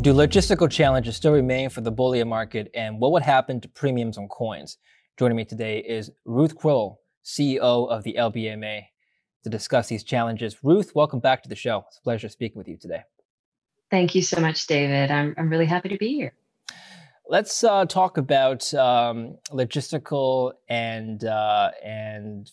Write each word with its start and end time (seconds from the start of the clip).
Do 0.00 0.14
logistical 0.14 0.70
challenges 0.70 1.16
still 1.16 1.32
remain 1.32 1.68
for 1.68 1.82
the 1.82 1.90
bullion 1.90 2.26
market, 2.26 2.70
and 2.74 2.98
what 2.98 3.12
would 3.12 3.22
happen 3.22 3.60
to 3.60 3.68
premiums 3.68 4.16
on 4.16 4.28
coins? 4.28 4.78
Joining 5.18 5.36
me 5.36 5.44
today 5.44 5.80
is 5.80 6.10
Ruth 6.24 6.56
Crowell, 6.56 7.02
CEO 7.22 7.86
of 7.86 8.02
the 8.02 8.14
LBMA, 8.18 8.84
to 9.44 9.50
discuss 9.50 9.88
these 9.88 10.02
challenges. 10.02 10.64
Ruth, 10.64 10.94
welcome 10.94 11.20
back 11.20 11.42
to 11.42 11.50
the 11.50 11.54
show. 11.54 11.84
It's 11.88 11.98
a 11.98 12.00
pleasure 12.00 12.30
speaking 12.30 12.56
with 12.56 12.66
you 12.66 12.78
today. 12.78 13.02
Thank 13.90 14.14
you 14.14 14.22
so 14.22 14.40
much, 14.40 14.66
David. 14.66 15.10
I'm, 15.10 15.34
I'm 15.36 15.50
really 15.50 15.66
happy 15.66 15.90
to 15.90 15.98
be 15.98 16.14
here. 16.14 16.32
Let's 17.28 17.62
uh, 17.62 17.84
talk 17.84 18.16
about 18.16 18.72
um, 18.72 19.36
logistical 19.50 20.54
and 20.66 21.22
uh, 21.22 21.72
and 21.84 22.50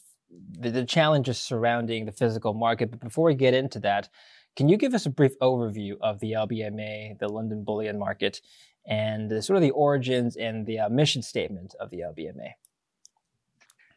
the, 0.59 0.69
the 0.69 0.85
challenges 0.85 1.39
surrounding 1.39 2.07
the 2.07 2.11
physical 2.11 2.53
market. 2.53 2.91
But 2.91 2.99
before 2.99 3.23
we 3.23 3.35
get 3.35 3.53
into 3.53 3.79
that, 3.79 4.09
can 4.57 4.67
you 4.67 4.75
give 4.75 4.95
us 4.95 5.05
a 5.05 5.11
brief 5.11 5.37
overview 5.39 5.97
of 6.01 6.19
the 6.19 6.31
LBMA, 6.31 7.19
the 7.19 7.29
London 7.29 7.63
Bullion 7.63 7.99
Market, 7.99 8.41
and 8.87 9.43
sort 9.43 9.55
of 9.55 9.61
the 9.61 9.69
origins 9.71 10.35
and 10.35 10.65
the 10.65 10.79
uh, 10.79 10.89
mission 10.89 11.21
statement 11.21 11.75
of 11.79 11.91
the 11.91 11.99
LBMA? 11.99 12.53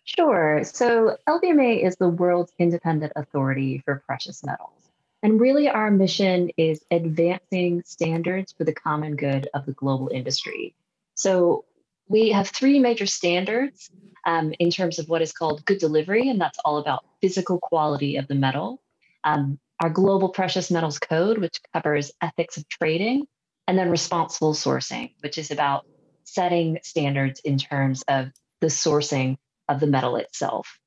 Sure. 0.04 0.62
So, 0.64 1.16
LBMA 1.26 1.84
is 1.84 1.96
the 1.96 2.10
world's 2.10 2.52
independent 2.58 3.12
authority 3.16 3.82
for 3.84 4.02
precious 4.06 4.44
metals. 4.44 4.90
And 5.22 5.40
really, 5.40 5.68
our 5.68 5.90
mission 5.90 6.50
is 6.56 6.84
advancing 6.90 7.82
standards 7.86 8.52
for 8.52 8.64
the 8.64 8.74
common 8.74 9.16
good 9.16 9.48
of 9.54 9.64
the 9.64 9.72
global 9.72 10.10
industry. 10.12 10.74
So, 11.14 11.64
we 12.08 12.30
have 12.30 12.48
three 12.48 12.80
major 12.80 13.06
standards 13.06 13.90
um, 14.26 14.52
in 14.58 14.70
terms 14.70 14.98
of 14.98 15.08
what 15.08 15.22
is 15.22 15.32
called 15.32 15.64
good 15.64 15.78
delivery, 15.78 16.28
and 16.28 16.38
that's 16.38 16.58
all 16.66 16.76
about 16.78 17.04
physical 17.22 17.58
quality 17.58 18.16
of 18.16 18.28
the 18.28 18.34
metal. 18.34 18.82
Um, 19.24 19.58
our 19.80 19.90
global 19.90 20.28
precious 20.28 20.70
metals 20.70 20.98
code, 20.98 21.38
which 21.38 21.60
covers 21.74 22.12
ethics 22.22 22.56
of 22.56 22.68
trading, 22.68 23.26
and 23.66 23.78
then 23.78 23.90
responsible 23.90 24.52
sourcing, 24.52 25.14
which 25.20 25.38
is 25.38 25.50
about 25.50 25.86
setting 26.24 26.78
standards 26.82 27.40
in 27.44 27.58
terms 27.58 28.02
of 28.08 28.28
the 28.60 28.66
sourcing 28.68 29.36
of 29.68 29.80
the 29.80 29.86
metal 29.86 30.16
itself. 30.16 30.78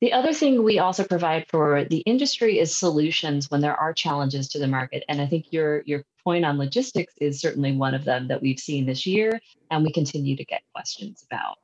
The 0.00 0.12
other 0.12 0.34
thing 0.34 0.62
we 0.62 0.78
also 0.78 1.04
provide 1.04 1.46
for 1.48 1.84
the 1.84 2.00
industry 2.00 2.58
is 2.58 2.76
solutions 2.76 3.50
when 3.50 3.62
there 3.62 3.74
are 3.74 3.94
challenges 3.94 4.48
to 4.48 4.58
the 4.58 4.66
market. 4.66 5.02
And 5.08 5.20
I 5.20 5.26
think 5.26 5.46
your, 5.50 5.82
your 5.86 6.04
point 6.22 6.44
on 6.44 6.58
logistics 6.58 7.14
is 7.20 7.40
certainly 7.40 7.72
one 7.72 7.94
of 7.94 8.04
them 8.04 8.28
that 8.28 8.42
we've 8.42 8.58
seen 8.58 8.84
this 8.84 9.06
year 9.06 9.40
and 9.70 9.82
we 9.82 9.92
continue 9.92 10.36
to 10.36 10.44
get 10.44 10.60
questions 10.74 11.24
about. 11.30 11.56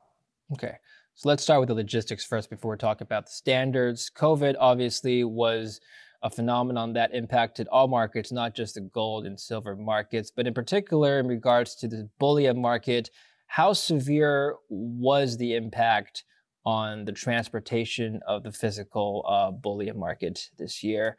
Okay. 0.55 0.77
So 1.17 1.29
let's 1.29 1.43
start 1.43 1.61
with 1.61 1.69
the 1.69 1.75
logistics 1.75 2.25
first 2.25 2.49
before 2.49 2.71
we 2.71 2.79
talk 2.79 3.03
about 3.03 3.27
the 3.27 3.33
standards. 3.33 4.11
COVID 4.17 4.55
obviously 4.59 5.23
was 5.23 5.81
a 6.23 6.31
phenomenon 6.31 6.93
that 6.93 7.15
impacted 7.15 7.67
all 7.69 7.89
markets, 7.89 8.31
not 8.31 8.55
just 8.55 8.75
the 8.75 8.81
gold 8.81 9.27
and 9.27 9.39
silver 9.39 9.75
markets, 9.77 10.31
but 10.31 10.47
in 10.47 10.55
particular 10.55 11.19
in 11.19 11.27
regards 11.27 11.75
to 11.77 11.89
the 11.89 12.09
bullion 12.19 12.61
market. 12.61 13.11
How 13.47 13.73
severe 13.73 14.57
was 14.69 15.37
the 15.37 15.55
impact 15.55 16.25
on 16.65 17.05
the 17.05 17.13
transportation 17.13 18.21
of 18.27 18.43
the 18.43 18.53
physical 18.53 19.25
uh, 19.27 19.51
bullion 19.51 19.99
market 19.99 20.51
this 20.59 20.83
year? 20.85 21.17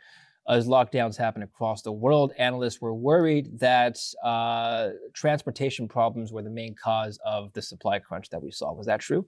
As 0.48 0.68
lockdowns 0.68 1.18
happened 1.18 1.44
across 1.44 1.82
the 1.82 1.92
world, 1.92 2.34
analysts 2.38 2.82
were 2.82 2.94
worried 2.94 3.60
that 3.60 4.00
uh, 4.24 4.90
transportation 5.14 5.88
problems 5.88 6.32
were 6.32 6.42
the 6.42 6.50
main 6.50 6.76
cause 6.76 7.20
of 7.26 7.54
the 7.54 7.62
supply 7.62 8.00
crunch 8.00 8.30
that 8.30 8.42
we 8.42 8.52
saw. 8.52 8.74
Was 8.74 8.88
that 8.88 9.02
true? 9.02 9.28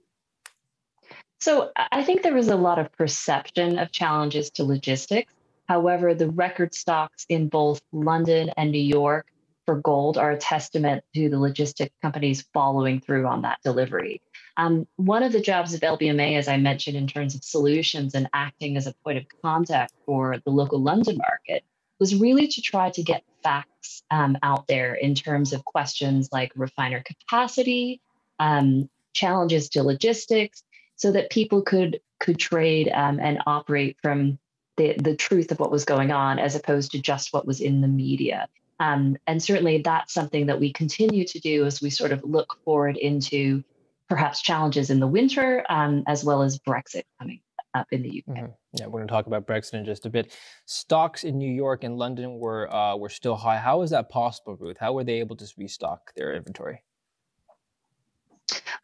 So 1.40 1.72
I 1.76 2.02
think 2.02 2.22
there 2.22 2.34
was 2.34 2.48
a 2.48 2.56
lot 2.56 2.78
of 2.78 2.90
perception 2.92 3.78
of 3.78 3.92
challenges 3.92 4.50
to 4.52 4.64
logistics. 4.64 5.33
However, 5.68 6.14
the 6.14 6.30
record 6.30 6.74
stocks 6.74 7.24
in 7.28 7.48
both 7.48 7.80
London 7.92 8.50
and 8.56 8.70
New 8.70 8.78
York 8.78 9.26
for 9.64 9.76
gold 9.76 10.18
are 10.18 10.32
a 10.32 10.38
testament 10.38 11.04
to 11.14 11.28
the 11.28 11.38
logistics 11.38 11.94
companies 12.02 12.46
following 12.52 13.00
through 13.00 13.26
on 13.26 13.42
that 13.42 13.58
delivery. 13.64 14.20
Um, 14.56 14.86
one 14.96 15.22
of 15.22 15.32
the 15.32 15.40
jobs 15.40 15.74
of 15.74 15.80
LBMA, 15.80 16.36
as 16.36 16.48
I 16.48 16.58
mentioned, 16.58 16.96
in 16.96 17.06
terms 17.06 17.34
of 17.34 17.42
solutions 17.42 18.14
and 18.14 18.28
acting 18.32 18.76
as 18.76 18.86
a 18.86 18.94
point 19.04 19.18
of 19.18 19.24
contact 19.42 19.92
for 20.04 20.36
the 20.44 20.50
local 20.50 20.80
London 20.80 21.16
market, 21.16 21.64
was 21.98 22.14
really 22.14 22.46
to 22.48 22.60
try 22.60 22.90
to 22.90 23.02
get 23.02 23.24
facts 23.42 24.02
um, 24.10 24.36
out 24.42 24.66
there 24.66 24.94
in 24.94 25.14
terms 25.14 25.52
of 25.52 25.64
questions 25.64 26.28
like 26.30 26.52
refiner 26.56 27.02
capacity, 27.02 28.00
um, 28.38 28.88
challenges 29.12 29.68
to 29.70 29.82
logistics, 29.82 30.62
so 30.96 31.12
that 31.12 31.30
people 31.30 31.62
could 31.62 32.00
could 32.20 32.38
trade 32.38 32.90
um, 32.94 33.18
and 33.20 33.38
operate 33.46 33.96
from 34.00 34.38
the, 34.76 34.94
the 34.98 35.16
truth 35.16 35.50
of 35.50 35.60
what 35.60 35.70
was 35.70 35.84
going 35.84 36.10
on 36.10 36.38
as 36.38 36.54
opposed 36.54 36.92
to 36.92 37.00
just 37.00 37.32
what 37.32 37.46
was 37.46 37.60
in 37.60 37.80
the 37.80 37.88
media. 37.88 38.48
Um, 38.80 39.16
and 39.26 39.42
certainly 39.42 39.82
that's 39.82 40.12
something 40.12 40.46
that 40.46 40.58
we 40.58 40.72
continue 40.72 41.24
to 41.26 41.38
do 41.38 41.64
as 41.64 41.80
we 41.80 41.90
sort 41.90 42.12
of 42.12 42.24
look 42.24 42.58
forward 42.64 42.96
into 42.96 43.62
perhaps 44.08 44.42
challenges 44.42 44.90
in 44.90 45.00
the 45.00 45.06
winter, 45.06 45.64
um, 45.68 46.02
as 46.06 46.24
well 46.24 46.42
as 46.42 46.58
Brexit 46.58 47.04
coming 47.18 47.40
up 47.74 47.86
in 47.90 48.02
the 48.02 48.22
UK. 48.26 48.36
Mm-hmm. 48.36 48.46
Yeah, 48.74 48.86
we're 48.86 49.00
going 49.00 49.08
to 49.08 49.12
talk 49.12 49.26
about 49.26 49.46
Brexit 49.46 49.74
in 49.74 49.84
just 49.84 50.06
a 50.06 50.10
bit. 50.10 50.36
Stocks 50.66 51.24
in 51.24 51.38
New 51.38 51.50
York 51.50 51.84
and 51.84 51.96
London 51.96 52.38
were 52.38 52.72
uh, 52.72 52.96
were 52.96 53.08
still 53.08 53.36
high. 53.36 53.58
How 53.58 53.82
is 53.82 53.90
that 53.90 54.08
possible, 54.08 54.56
Ruth? 54.56 54.76
How 54.78 54.92
were 54.92 55.04
they 55.04 55.20
able 55.20 55.36
to 55.36 55.46
restock 55.56 56.14
their 56.14 56.34
inventory? 56.34 56.82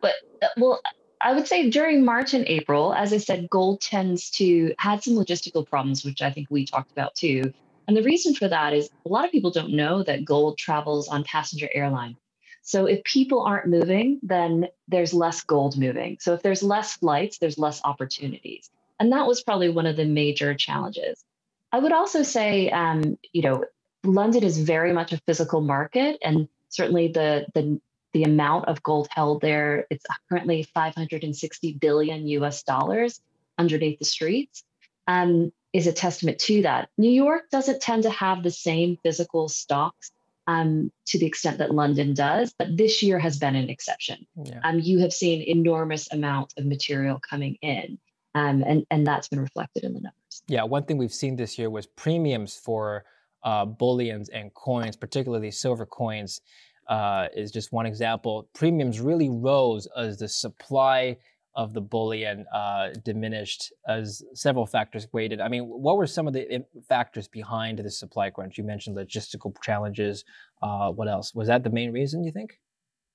But 0.01 0.15
uh, 0.43 0.49
well, 0.57 0.81
I 1.23 1.35
would 1.35 1.47
say 1.47 1.69
during 1.69 2.05
March 2.05 2.33
and 2.33 2.47
April, 2.47 2.95
as 2.95 3.13
I 3.13 3.19
said, 3.19 3.51
gold 3.51 3.81
tends 3.81 4.31
to 4.33 4.75
had 4.79 5.03
some 5.03 5.15
logistical 5.15 5.69
problems, 5.69 6.05
which 6.05 6.23
I 6.23 6.31
think 6.31 6.49
we 6.51 6.65
talked 6.65 6.93
about 6.93 7.15
too. 7.15 7.53
And 7.87 7.97
the 7.97 8.03
reason 8.03 8.35
for 8.35 8.49
that 8.49 8.73
is 8.73 8.89
a 9.05 9.09
lot 9.09 9.25
of 9.25 9.33
people 9.33 9.51
don't 9.51 9.75
know 9.75 10.03
that 10.05 10.25
gold 10.25 10.57
travels 10.57 11.09
on 11.09 11.25
passenger 11.25 11.69
airline. 11.75 12.17
So 12.63 12.87
if 12.87 13.03
people 13.05 13.41
aren't 13.41 13.67
moving, 13.67 14.21
then 14.23 14.69
there's 14.89 15.13
less 15.13 15.43
gold 15.43 15.79
moving. 15.79 16.19
So 16.21 16.35
if 16.35 16.43
there's 16.43 16.63
less 16.63 16.95
flights, 16.95 17.39
there's 17.39 17.59
less 17.59 17.81
opportunities. 17.85 18.71
And 18.99 19.13
that 19.13 19.27
was 19.27 19.43
probably 19.43 19.71
one 19.71 19.87
of 19.87 19.97
the 19.97 20.05
major 20.05 20.55
challenges. 20.55 21.25
I 21.73 21.79
would 21.79 21.93
also 21.93 22.23
say, 22.23 22.71
um, 22.71 23.19
you 23.33 23.43
know, 23.43 23.65
London 24.05 24.45
is 24.45 24.59
very 24.59 24.93
much 24.93 25.13
a 25.13 25.19
physical 25.27 25.61
market, 25.61 26.19
and 26.23 26.49
certainly 26.69 27.09
the 27.09 27.47
the 27.55 27.81
the 28.13 28.25
amount 28.25 28.67
of 28.67 28.83
gold 28.83 29.09
held 29.11 29.41
there, 29.41 29.87
it's 29.91 30.05
currently 30.29 30.63
560 30.75 31.75
billion 31.75 32.27
US 32.29 32.63
dollars 32.63 33.21
underneath 33.59 33.99
the 33.99 34.05
streets, 34.05 34.65
um, 35.07 35.53
is 35.73 35.87
a 35.87 35.93
testament 35.93 36.39
to 36.41 36.63
that. 36.63 36.89
New 36.99 37.11
York 37.11 37.51
doesn't 37.51 37.81
tend 37.81 38.03
to 38.03 38.11
have 38.11 38.43
the 38.43 38.51
same 38.51 38.99
physical 39.03 39.49
stocks 39.49 40.11
um, 40.47 40.91
to 41.07 41.19
the 41.19 41.27
extent 41.27 41.59
that 41.59 41.73
London 41.73 42.15
does, 42.15 42.53
but 42.59 42.77
this 42.77 43.03
year 43.03 43.19
has 43.19 43.39
been 43.39 43.55
an 43.55 43.71
exception. 43.71 44.27
Yeah. 44.43 44.61
Um, 44.65 44.81
you 44.81 44.99
have 44.99 45.13
seen 45.13 45.43
enormous 45.43 46.13
amounts 46.13 46.55
of 46.57 46.67
material 46.67 47.21
coming 47.21 47.57
in, 47.63 47.99
um, 48.35 48.63
and, 48.67 48.85
and 48.91 49.07
that's 49.07 49.29
been 49.29 49.41
reflected 49.41 49.85
in 49.85 49.93
the 49.95 50.01
numbers. 50.01 50.43
Yeah, 50.49 50.65
one 50.65 50.85
thing 50.85 50.99
we've 50.99 51.13
seen 51.13 51.37
this 51.37 51.59
year 51.59 51.71
was 51.71 51.87
premiums 51.87 52.57
for 52.57 53.05
uh, 53.45 53.65
bullions 53.65 54.29
and 54.31 54.53
coins, 54.55 54.97
particularly 54.97 55.51
silver 55.51 55.87
coins, 55.87 56.41
uh, 56.89 57.29
is 57.35 57.51
just 57.51 57.73
one 57.73 57.87
example. 57.87 58.49
Premiums 58.55 59.01
really 59.01 59.29
rose 59.29 59.87
as 59.97 60.19
the 60.19 60.29
supply 60.29 61.17
of 61.55 61.75
the 61.75 61.81
bullion 61.81 62.47
uh, 62.55 62.91
diminished 63.05 63.73
as 63.87 64.23
several 64.35 64.67
factors 64.67 65.09
weighted. 65.13 65.41
I 65.41 65.49
mean, 65.49 65.65
what 65.65 65.97
were 65.97 66.07
some 66.07 66.29
of 66.29 66.33
the 66.33 66.65
factors 66.89 67.27
behind 67.27 67.79
the 67.79 67.91
supply 67.91 68.31
crunch? 68.31 68.57
You 68.57 68.65
mentioned 68.65 68.97
logistical 68.97 69.53
challenges. 69.63 70.25
Uh, 70.63 70.91
what 70.91 71.09
else? 71.09 71.35
Was 71.35 71.49
that 71.49 71.65
the 71.65 71.71
main 71.71 71.93
reason, 71.93 72.23
you 72.23 72.33
think? 72.33 72.61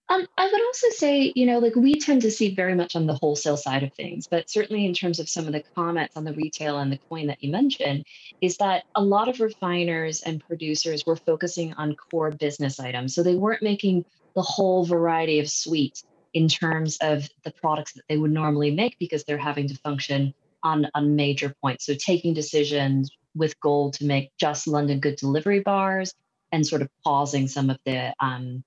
Um, 0.08 0.28
I 0.38 0.46
would 0.46 0.62
also 0.62 0.88
say, 0.92 1.34
you 1.36 1.48
know, 1.48 1.58
like 1.58 1.76
we 1.76 2.00
tend 2.00 2.22
to 2.22 2.32
see 2.32 2.54
very 2.54 2.76
much 2.76 2.96
on 2.96 3.08
the 3.08 3.16
wholesale 3.16 3.58
side 3.58 3.82
of 3.82 3.92
things, 3.94 4.28
but 4.28 4.50
certainly 4.50 4.86
in 4.86 4.94
terms 4.94 5.20
of 5.20 5.28
some 5.28 5.48
of 5.48 5.54
the 5.54 5.64
comments 5.74 6.16
on 6.16 6.26
the 6.26 6.34
retail 6.34 6.78
and 6.78 6.92
the 6.92 7.00
coin 7.10 7.28
that 7.28 7.44
you 7.44 7.52
mentioned, 7.52 8.06
is 8.40 8.58
that 8.58 8.84
a 8.94 9.04
lot 9.04 9.30
of 9.30 9.40
refiners 9.40 10.22
and 10.22 10.46
producers 10.46 11.06
were 11.08 11.16
focusing 11.16 11.74
on 11.74 11.96
core 11.96 12.30
business 12.30 12.80
items. 12.80 13.16
So 13.16 13.24
they 13.24 13.34
weren't 13.34 13.64
making 13.64 14.06
the 14.36 14.44
whole 14.44 14.86
variety 14.86 15.40
of 15.40 15.50
suite 15.50 16.04
in 16.36 16.50
terms 16.50 16.98
of 17.02 17.28
the 17.44 17.52
products 17.52 17.94
that 17.94 18.04
they 18.08 18.18
would 18.18 18.32
normally 18.32 18.70
make 18.70 19.00
because 19.00 19.24
they're 19.24 19.38
having 19.38 19.70
to 19.70 19.76
function 19.78 20.36
on, 20.62 20.88
on 20.94 21.16
major 21.16 21.56
points. 21.62 21.86
So 21.86 21.96
taking 21.96 22.36
decisions 22.36 23.10
with 23.34 23.60
gold 23.60 23.94
to 23.94 24.06
make 24.06 24.32
just 24.38 24.68
London 24.68 25.00
good 25.00 25.16
delivery 25.16 25.62
bars 25.62 26.14
and 26.52 26.66
sort 26.66 26.84
of 26.84 26.90
pausing 27.04 27.48
some 27.48 27.70
of 27.70 27.78
the 27.86 28.14
um, 28.20 28.64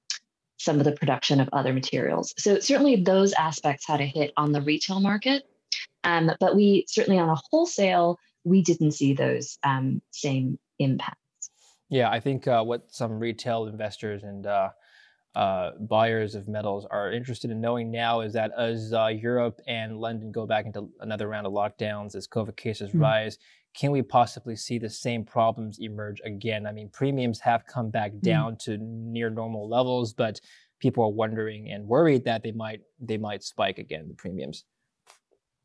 some 0.59 0.79
of 0.79 0.85
the 0.85 0.93
production 0.93 1.41
of 1.41 1.49
other 1.53 1.73
materials. 1.73 2.35
So 2.37 2.59
certainly 2.59 2.97
those 2.97 3.33
aspects 3.33 3.87
had 3.87 4.01
a 4.01 4.07
hit 4.07 4.33
on 4.37 4.53
the 4.53 4.61
retail 4.61 5.01
market, 5.01 5.45
um, 6.05 6.31
but 6.41 6.57
we 6.57 6.85
certainly 6.89 7.19
on 7.19 7.29
a 7.29 7.37
wholesale 7.51 8.19
we 8.45 8.63
didn't 8.63 8.93
see 8.93 9.13
those 9.15 9.59
um, 9.63 10.01
same 10.11 10.59
impacts. 10.79 11.51
Yeah, 11.91 12.11
I 12.11 12.21
think 12.21 12.47
uh, 12.47 12.63
what 12.63 12.87
some 12.89 13.19
retail 13.19 13.67
investors 13.67 14.23
and 14.23 14.47
uh, 14.47 14.71
uh, 15.35 15.73
buyers 15.81 16.35
of 16.35 16.49
metals 16.49 16.87
are 16.91 17.13
interested 17.13 17.51
in 17.51 17.61
knowing 17.61 17.91
now 17.91 18.21
is 18.21 18.33
that 18.35 18.51
as 18.59 18.93
uh, 18.93 19.07
Europe 19.07 19.61
and 19.67 19.99
London 19.99 20.33
go 20.33 20.47
back 20.47 20.67
into 20.67 20.89
another 21.01 21.29
round 21.29 21.47
of 21.47 21.53
lockdowns, 21.53 22.15
as 22.15 22.27
COVID 22.27 22.57
cases 22.57 22.91
mm-hmm. 22.91 23.03
rise, 23.03 23.39
can 23.79 23.93
we 23.93 24.03
possibly 24.03 24.57
see 24.57 24.79
the 24.79 24.91
same 24.91 25.25
problems 25.25 25.79
emerge 25.79 26.21
again? 26.25 26.67
I 26.67 26.73
mean, 26.73 26.89
premiums 26.89 27.39
have 27.41 27.65
come 27.67 27.91
back 27.91 28.11
mm-hmm. 28.11 28.27
down 28.27 28.57
mm-hmm. 28.57 28.73
to 28.73 28.79
near 28.79 29.31
normal 29.31 29.69
levels, 29.69 30.13
but 30.13 30.41
people 30.81 31.05
are 31.05 31.13
wondering 31.13 31.71
and 31.71 31.87
worried 31.87 32.25
that 32.25 32.43
they 32.43 32.53
might 32.53 32.81
they 33.01 33.17
might 33.17 33.43
spike 33.43 33.79
again 33.79 34.09
the 34.09 34.15
premiums. 34.15 34.65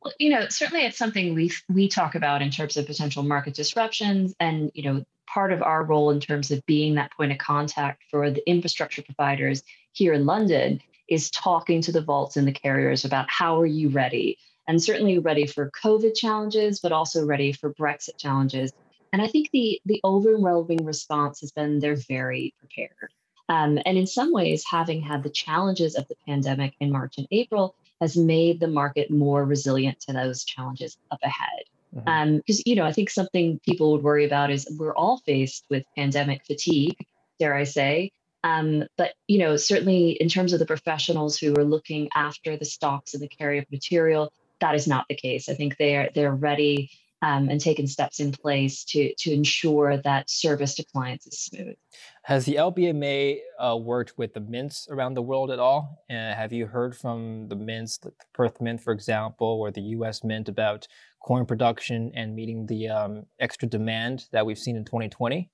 Well, 0.03 0.13
you 0.19 0.29
know, 0.29 0.47
certainly 0.49 0.85
it's 0.85 0.97
something 0.97 1.33
we 1.33 1.51
we 1.69 1.87
talk 1.87 2.13
about 2.13 2.41
in 2.41 2.51
terms 2.51 2.77
of 2.77 2.85
potential 2.85 3.23
market 3.23 3.55
disruptions, 3.55 4.35
and 4.39 4.69
you 4.75 4.83
know, 4.83 5.03
part 5.27 5.51
of 5.51 5.63
our 5.63 5.83
role 5.83 6.11
in 6.11 6.19
terms 6.19 6.51
of 6.51 6.63
being 6.67 6.95
that 6.95 7.11
point 7.13 7.31
of 7.31 7.39
contact 7.39 8.03
for 8.11 8.29
the 8.29 8.47
infrastructure 8.47 9.01
providers 9.01 9.63
here 9.93 10.13
in 10.13 10.25
London 10.25 10.79
is 11.09 11.31
talking 11.31 11.81
to 11.81 11.91
the 11.91 12.01
vaults 12.01 12.37
and 12.37 12.47
the 12.47 12.51
carriers 12.51 13.05
about 13.05 13.29
how 13.29 13.59
are 13.59 13.65
you 13.65 13.89
ready, 13.89 14.37
and 14.67 14.81
certainly 14.81 15.19
ready 15.19 15.45
for 15.45 15.71
COVID 15.83 16.15
challenges, 16.15 16.79
but 16.79 16.91
also 16.91 17.25
ready 17.25 17.51
for 17.51 17.73
Brexit 17.73 18.17
challenges. 18.17 18.71
And 19.11 19.21
I 19.21 19.27
think 19.27 19.49
the 19.51 19.79
the 19.85 20.01
overwhelming 20.03 20.85
response 20.85 21.41
has 21.41 21.51
been 21.51 21.79
they're 21.79 21.95
very 21.95 22.53
prepared. 22.59 23.11
Um, 23.49 23.77
and 23.85 23.97
in 23.97 24.07
some 24.07 24.31
ways, 24.31 24.63
having 24.69 25.01
had 25.01 25.21
the 25.21 25.29
challenges 25.29 25.95
of 25.95 26.07
the 26.07 26.15
pandemic 26.25 26.73
in 26.79 26.91
March 26.91 27.15
and 27.17 27.27
April 27.29 27.75
has 27.99 28.15
made 28.17 28.59
the 28.59 28.67
market 28.67 29.11
more 29.11 29.45
resilient 29.45 29.99
to 30.01 30.13
those 30.13 30.43
challenges 30.43 30.97
up 31.11 31.19
ahead. 31.23 31.65
Because, 31.93 32.05
mm-hmm. 32.07 32.35
um, 32.35 32.41
you 32.65 32.75
know, 32.75 32.85
I 32.85 32.91
think 32.91 33.09
something 33.09 33.59
people 33.65 33.91
would 33.91 34.03
worry 34.03 34.25
about 34.25 34.49
is 34.49 34.67
we're 34.79 34.95
all 34.95 35.19
faced 35.19 35.65
with 35.69 35.83
pandemic 35.95 36.45
fatigue, 36.45 36.97
dare 37.39 37.53
I 37.53 37.65
say. 37.65 38.11
Um, 38.43 38.85
but, 38.97 39.13
you 39.27 39.37
know, 39.37 39.55
certainly 39.57 40.11
in 40.11 40.27
terms 40.27 40.53
of 40.53 40.59
the 40.59 40.65
professionals 40.65 41.37
who 41.37 41.53
are 41.55 41.63
looking 41.63 42.09
after 42.15 42.57
the 42.57 42.65
stocks 42.65 43.13
and 43.13 43.21
the 43.21 43.27
carry 43.27 43.59
of 43.59 43.65
material, 43.71 44.33
that 44.63 44.75
is 44.75 44.87
not 44.87 45.05
the 45.09 45.15
case. 45.15 45.49
I 45.49 45.53
think 45.53 45.75
they're 45.77 46.09
they're 46.15 46.33
ready 46.33 46.89
um, 47.21 47.49
and 47.49 47.59
taken 47.59 47.85
steps 47.85 48.19
in 48.21 48.31
place 48.31 48.85
to 48.85 49.13
to 49.15 49.31
ensure 49.31 49.97
that 49.97 50.29
service 50.29 50.75
to 50.75 50.85
clients 50.85 51.27
is 51.27 51.39
smooth. 51.39 51.75
Has 52.23 52.45
the 52.45 52.55
LBMA 52.55 53.39
uh, 53.59 53.77
worked 53.77 54.17
with 54.17 54.33
the 54.33 54.39
mints 54.39 54.87
around 54.89 55.15
the 55.15 55.21
world 55.21 55.51
at 55.51 55.59
all? 55.59 56.05
Uh, 56.09 56.33
have 56.33 56.53
you 56.53 56.65
heard 56.65 56.95
from 56.95 57.49
the 57.49 57.55
mints, 57.57 57.99
like 58.03 58.17
the 58.17 58.25
Perth 58.33 58.61
Mint, 58.61 58.81
for 58.81 58.93
example, 58.93 59.47
or 59.47 59.69
the 59.69 59.81
U.S. 59.97 60.23
Mint 60.23 60.47
about 60.47 60.87
coin 61.21 61.45
production 61.45 62.11
and 62.15 62.33
meeting 62.33 62.65
the 62.65 62.87
um, 62.87 63.25
extra 63.39 63.67
demand 63.67 64.25
that 64.31 64.45
we've 64.45 64.57
seen 64.57 64.77
in 64.77 64.85
2020? 64.85 65.49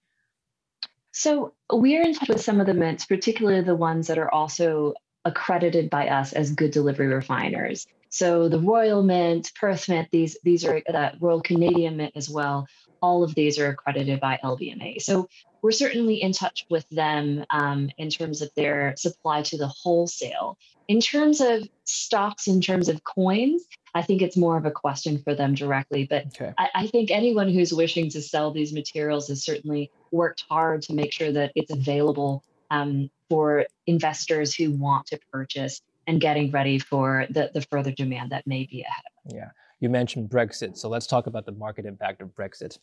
So 1.11 1.53
we're 1.71 2.03
in 2.03 2.13
touch 2.13 2.29
with 2.29 2.41
some 2.41 2.61
of 2.61 2.67
the 2.67 2.75
mints, 2.75 3.05
particularly 3.07 3.61
the 3.61 3.75
ones 3.75 4.05
that 4.07 4.19
are 4.19 4.31
also 4.31 4.93
accredited 5.25 5.89
by 5.89 6.07
us 6.07 6.33
as 6.33 6.51
good 6.51 6.71
delivery 6.71 7.07
refiners. 7.07 7.87
So 8.09 8.49
the 8.49 8.59
Royal 8.59 9.03
Mint, 9.03 9.51
Perth 9.55 9.87
Mint, 9.87 10.09
these 10.11 10.37
these 10.43 10.65
are 10.65 10.81
the 10.85 11.13
Royal 11.19 11.41
Canadian 11.41 11.97
Mint 11.97 12.13
as 12.15 12.29
well. 12.29 12.67
All 13.01 13.23
of 13.23 13.35
these 13.35 13.59
are 13.59 13.69
accredited 13.69 14.19
by 14.19 14.39
LBMA. 14.43 15.01
So 15.01 15.29
we're 15.61 15.71
certainly 15.71 16.21
in 16.21 16.33
touch 16.33 16.65
with 16.69 16.87
them 16.89 17.45
um, 17.49 17.89
in 17.97 18.09
terms 18.09 18.41
of 18.41 18.49
their 18.55 18.95
supply 18.97 19.41
to 19.43 19.57
the 19.57 19.67
wholesale. 19.67 20.57
In 20.87 20.99
terms 20.99 21.39
of 21.39 21.67
stocks, 21.83 22.47
in 22.47 22.61
terms 22.61 22.89
of 22.89 23.03
coins, 23.03 23.63
I 23.93 24.01
think 24.01 24.21
it's 24.21 24.37
more 24.37 24.57
of 24.57 24.65
a 24.65 24.71
question 24.71 25.19
for 25.19 25.35
them 25.35 25.53
directly. 25.53 26.05
But 26.09 26.27
okay. 26.27 26.53
I, 26.57 26.69
I, 26.73 26.87
think 26.87 27.11
anyone 27.11 27.49
who's 27.49 27.73
wishing 27.73 28.09
to 28.11 28.21
sell 28.21 28.51
these 28.51 28.73
materials 28.73 29.27
has 29.27 29.43
certainly 29.43 29.91
worked 30.11 30.45
hard 30.49 30.81
to 30.83 30.93
make 30.93 31.11
sure 31.11 31.31
that 31.31 31.51
it's 31.55 31.71
available 31.71 32.43
um, 32.71 33.09
for 33.29 33.65
investors 33.87 34.55
who 34.55 34.71
want 34.71 35.07
to 35.07 35.19
purchase 35.31 35.81
and 36.09 36.19
getting 36.19 36.49
ready 36.49 36.79
for 36.79 37.27
the, 37.29 37.51
the 37.53 37.61
further 37.61 37.91
demand 37.91 38.31
that 38.31 38.47
may 38.47 38.65
be 38.65 38.81
ahead. 38.81 39.03
Yeah. 39.31 39.49
You 39.79 39.89
mentioned 39.89 40.29
Brexit. 40.29 40.75
So 40.75 40.89
let's 40.89 41.05
talk 41.05 41.27
about 41.27 41.45
the 41.45 41.51
market 41.51 41.85
impact 41.85 42.21
of 42.21 42.29
Brexit. 42.29 42.79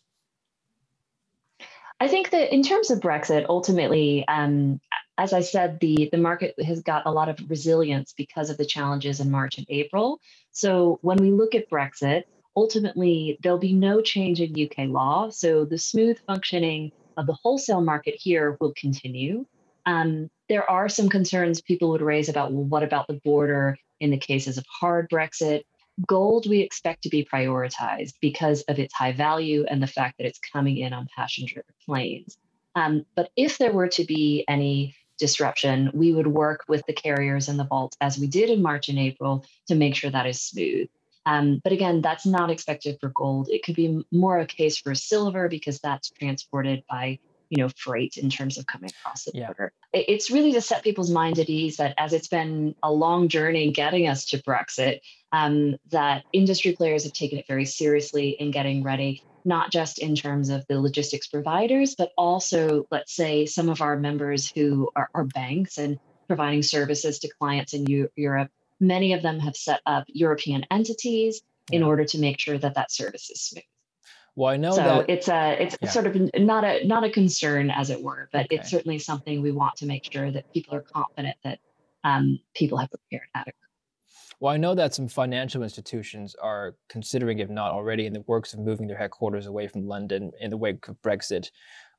I 1.98 2.06
think 2.06 2.30
that 2.30 2.54
in 2.54 2.62
terms 2.62 2.90
of 2.90 3.00
Brexit, 3.00 3.46
ultimately, 3.48 4.24
um, 4.28 4.80
as 5.18 5.32
I 5.32 5.40
said, 5.40 5.80
the, 5.80 6.08
the 6.12 6.18
market 6.18 6.54
has 6.62 6.82
got 6.82 7.04
a 7.06 7.10
lot 7.10 7.28
of 7.28 7.38
resilience 7.48 8.14
because 8.16 8.48
of 8.48 8.58
the 8.58 8.66
challenges 8.66 9.18
in 9.18 9.30
March 9.30 9.58
and 9.58 9.66
April. 9.70 10.20
So 10.52 11.00
when 11.02 11.16
we 11.18 11.32
look 11.32 11.56
at 11.56 11.68
Brexit, 11.68 12.24
ultimately, 12.54 13.38
there'll 13.42 13.58
be 13.58 13.72
no 13.72 14.00
change 14.02 14.40
in 14.40 14.54
UK 14.54 14.88
law. 14.88 15.30
So 15.30 15.64
the 15.64 15.78
smooth 15.78 16.18
functioning 16.26 16.92
of 17.16 17.26
the 17.26 17.32
wholesale 17.34 17.80
market 17.80 18.14
here 18.16 18.56
will 18.60 18.74
continue. 18.76 19.46
Um, 19.84 20.30
there 20.48 20.68
are 20.70 20.88
some 20.88 21.08
concerns 21.08 21.60
people 21.60 21.90
would 21.90 22.02
raise 22.02 22.28
about 22.28 22.52
well, 22.52 22.64
what 22.64 22.82
about 22.82 23.06
the 23.06 23.20
border 23.24 23.76
in 24.00 24.10
the 24.10 24.18
cases 24.18 24.58
of 24.58 24.64
hard 24.68 25.08
Brexit? 25.10 25.62
Gold 26.06 26.46
we 26.48 26.60
expect 26.60 27.02
to 27.02 27.08
be 27.08 27.24
prioritized 27.24 28.14
because 28.20 28.62
of 28.62 28.78
its 28.78 28.92
high 28.92 29.12
value 29.12 29.64
and 29.68 29.82
the 29.82 29.86
fact 29.86 30.18
that 30.18 30.26
it's 30.26 30.38
coming 30.52 30.76
in 30.76 30.92
on 30.92 31.08
passenger 31.16 31.64
planes. 31.84 32.36
Um, 32.74 33.06
but 33.14 33.30
if 33.36 33.56
there 33.56 33.72
were 33.72 33.88
to 33.88 34.04
be 34.04 34.44
any 34.46 34.94
disruption, 35.18 35.90
we 35.94 36.12
would 36.12 36.26
work 36.26 36.64
with 36.68 36.82
the 36.86 36.92
carriers 36.92 37.48
and 37.48 37.58
the 37.58 37.64
vaults 37.64 37.96
as 38.02 38.18
we 38.18 38.26
did 38.26 38.50
in 38.50 38.60
March 38.60 38.90
and 38.90 38.98
April 38.98 39.46
to 39.68 39.74
make 39.74 39.94
sure 39.94 40.10
that 40.10 40.26
is 40.26 40.40
smooth. 40.42 40.88
Um, 41.24 41.60
but 41.64 41.72
again, 41.72 42.02
that's 42.02 42.26
not 42.26 42.50
expected 42.50 42.98
for 43.00 43.10
gold. 43.14 43.48
It 43.50 43.64
could 43.64 43.74
be 43.74 44.04
more 44.12 44.38
a 44.38 44.46
case 44.46 44.78
for 44.78 44.94
silver 44.94 45.48
because 45.48 45.80
that's 45.80 46.10
transported 46.10 46.84
by 46.88 47.18
you 47.50 47.58
know 47.58 47.68
freight 47.76 48.16
in 48.16 48.30
terms 48.30 48.58
of 48.58 48.66
coming 48.66 48.90
across 49.00 49.24
the 49.24 49.32
yeah. 49.34 49.46
border. 49.46 49.72
It's 49.92 50.30
really 50.30 50.52
to 50.52 50.60
set 50.60 50.82
people's 50.82 51.10
minds 51.10 51.38
at 51.38 51.48
ease 51.48 51.76
that 51.76 51.94
as 51.98 52.12
it's 52.12 52.28
been 52.28 52.74
a 52.82 52.92
long 52.92 53.28
journey 53.28 53.70
getting 53.72 54.08
us 54.08 54.26
to 54.26 54.42
brexit 54.42 55.00
um, 55.32 55.76
that 55.90 56.24
industry 56.32 56.72
players 56.72 57.04
have 57.04 57.12
taken 57.12 57.38
it 57.38 57.46
very 57.46 57.64
seriously 57.64 58.30
in 58.30 58.50
getting 58.50 58.82
ready 58.82 59.22
not 59.44 59.70
just 59.70 59.98
in 59.98 60.14
terms 60.14 60.48
of 60.48 60.64
the 60.68 60.80
logistics 60.80 61.28
providers 61.28 61.94
but 61.96 62.12
also 62.16 62.86
let's 62.90 63.14
say 63.14 63.46
some 63.46 63.68
of 63.68 63.80
our 63.80 63.96
members 63.96 64.50
who 64.50 64.90
are, 64.96 65.08
are 65.14 65.24
banks 65.24 65.78
and 65.78 65.98
providing 66.26 66.62
services 66.62 67.20
to 67.20 67.28
clients 67.38 67.72
in 67.72 67.86
U- 67.86 68.10
europe. 68.16 68.50
Many 68.80 69.12
of 69.12 69.22
them 69.22 69.38
have 69.40 69.56
set 69.56 69.80
up 69.86 70.04
european 70.08 70.66
entities 70.70 71.42
in 71.72 71.82
order 71.82 72.04
to 72.04 72.18
make 72.18 72.38
sure 72.38 72.58
that 72.58 72.74
that 72.74 72.92
service 72.92 73.30
is 73.30 73.40
smooth 73.40 73.64
well, 74.36 74.52
I 74.52 74.58
know 74.58 74.72
so 74.72 74.82
that 74.82 75.10
it's 75.10 75.28
a 75.28 75.56
it's 75.60 75.76
yeah. 75.80 75.88
sort 75.88 76.06
of 76.06 76.30
not 76.34 76.62
a 76.62 76.86
not 76.86 77.04
a 77.04 77.10
concern 77.10 77.70
as 77.70 77.88
it 77.88 78.02
were, 78.02 78.28
but 78.32 78.44
okay. 78.44 78.56
it's 78.56 78.70
certainly 78.70 78.98
something 78.98 79.40
we 79.40 79.50
want 79.50 79.76
to 79.76 79.86
make 79.86 80.10
sure 80.12 80.30
that 80.30 80.52
people 80.52 80.74
are 80.74 80.82
confident 80.82 81.36
that 81.42 81.58
um, 82.04 82.38
people 82.54 82.76
have 82.76 82.90
prepared 82.90 83.28
adequately. 83.34 83.62
Well, 84.38 84.52
I 84.52 84.58
know 84.58 84.74
that 84.74 84.94
some 84.94 85.08
financial 85.08 85.62
institutions 85.62 86.36
are 86.42 86.76
considering, 86.90 87.38
if 87.38 87.48
not 87.48 87.70
already, 87.70 88.04
in 88.04 88.12
the 88.12 88.20
works 88.26 88.52
of 88.52 88.60
moving 88.60 88.86
their 88.86 88.98
headquarters 88.98 89.46
away 89.46 89.66
from 89.66 89.86
London 89.86 90.30
in 90.38 90.50
the 90.50 90.58
wake 90.58 90.86
of 90.88 91.00
Brexit. 91.00 91.50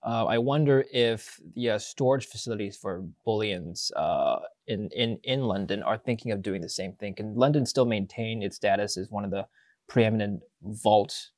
Uh, 0.05 0.25
I 0.25 0.37
wonder 0.37 0.85
if 0.93 1.39
the 1.55 1.71
uh, 1.71 1.79
storage 1.79 2.27
facilities 2.27 2.77
for 2.77 3.03
bullions 3.25 3.91
uh, 3.95 4.37
in, 4.67 4.89
in, 4.95 5.17
in 5.23 5.41
London 5.41 5.81
are 5.81 5.97
thinking 5.97 6.31
of 6.31 6.43
doing 6.43 6.61
the 6.61 6.69
same 6.69 6.93
thing. 6.93 7.15
Can 7.15 7.33
London 7.33 7.65
still 7.65 7.85
maintain 7.85 8.43
its 8.43 8.57
status 8.57 8.97
as 8.97 9.09
one 9.09 9.25
of 9.25 9.31
the 9.31 9.47
preeminent 9.87 10.43
vault 10.61 11.31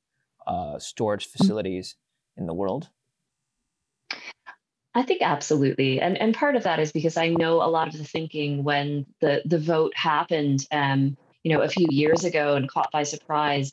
uh, 0.46 0.78
storage 0.78 1.26
facilities 1.26 1.96
in 2.36 2.46
the 2.46 2.54
world? 2.54 2.88
I 4.94 5.02
think 5.02 5.22
absolutely, 5.22 6.00
and 6.00 6.18
and 6.18 6.34
part 6.34 6.56
of 6.56 6.64
that 6.64 6.80
is 6.80 6.90
because 6.90 7.16
I 7.16 7.28
know 7.28 7.62
a 7.62 7.70
lot 7.70 7.88
of 7.88 7.96
the 7.96 8.04
thinking 8.04 8.64
when 8.64 9.06
the 9.20 9.42
the 9.44 9.58
vote 9.58 9.92
happened, 9.96 10.66
um, 10.72 11.16
you 11.44 11.52
know, 11.52 11.62
a 11.62 11.68
few 11.68 11.86
years 11.90 12.24
ago 12.24 12.56
and 12.56 12.68
caught 12.68 12.90
by 12.90 13.04
surprise. 13.04 13.72